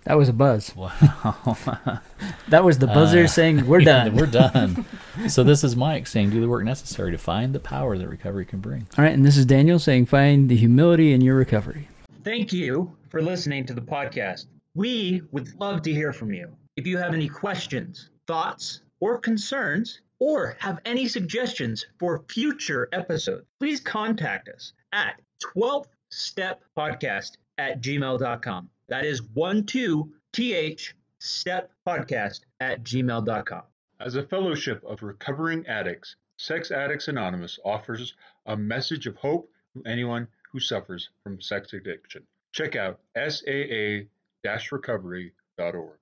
That 0.03 0.17
was 0.17 0.29
a 0.29 0.33
buzz. 0.33 0.73
Wow. 0.77 1.99
That 2.47 2.63
was 2.63 2.79
the 2.79 2.87
buzzer 2.87 3.23
Uh, 3.25 3.27
saying, 3.27 3.67
we're 3.67 3.81
done. 3.95 4.15
We're 4.15 4.25
done. 4.25 4.85
so 5.27 5.43
this 5.43 5.63
is 5.65 5.75
Mike 5.75 6.07
saying, 6.07 6.29
"Do 6.29 6.39
the 6.39 6.47
work 6.47 6.63
necessary 6.63 7.11
to 7.11 7.17
find 7.17 7.53
the 7.53 7.59
power 7.59 7.97
that 7.97 8.07
recovery 8.07 8.45
can 8.45 8.59
bring." 8.59 8.87
All 8.97 9.03
right, 9.03 9.13
and 9.13 9.25
this 9.25 9.35
is 9.35 9.45
Daniel 9.45 9.79
saying, 9.79 10.05
find 10.05 10.47
the 10.47 10.55
humility 10.55 11.11
in 11.11 11.19
your 11.19 11.35
recovery. 11.35 11.89
Thank 12.23 12.53
you 12.53 12.95
for 13.09 13.21
listening 13.21 13.65
to 13.65 13.73
the 13.73 13.81
podcast. 13.81 14.45
We 14.75 15.23
would 15.31 15.53
love 15.59 15.81
to 15.81 15.91
hear 15.91 16.13
from 16.13 16.31
you. 16.33 16.55
If 16.77 16.87
you 16.87 16.97
have 16.97 17.13
any 17.13 17.27
questions, 17.27 18.09
thoughts, 18.27 18.81
or 19.01 19.17
concerns, 19.17 19.99
or 20.19 20.55
have 20.59 20.79
any 20.85 21.07
suggestions 21.07 21.85
for 21.99 22.23
future 22.29 22.89
episodes, 22.91 23.45
please 23.59 23.79
contact 23.79 24.49
us 24.49 24.73
at 24.91 25.21
12th 25.55 25.87
Step 26.09 26.63
Podcast 26.77 27.37
at 27.57 27.81
gmail.com. 27.81 28.69
That 28.89 29.05
is 29.05 29.21
12th 29.21 30.93
Step 31.19 31.71
Podcast 31.85 32.41
at 32.59 32.83
gmail.com. 32.83 33.63
As 33.99 34.15
a 34.15 34.23
fellowship 34.23 34.83
of 34.83 35.01
recovering 35.01 35.65
addicts, 35.67 36.17
Sex 36.37 36.69
Addicts 36.69 37.07
Anonymous 37.07 37.57
offers 37.65 38.13
a 38.45 38.55
message 38.55 39.07
of 39.07 39.15
hope 39.15 39.49
to 39.73 39.81
anyone 39.89 40.27
who 40.51 40.59
suffers 40.59 41.09
from 41.23 41.41
sex 41.41 41.73
addiction. 41.73 42.21
Check 42.51 42.75
out 42.75 42.99
saa-recovery.org. 43.15 45.97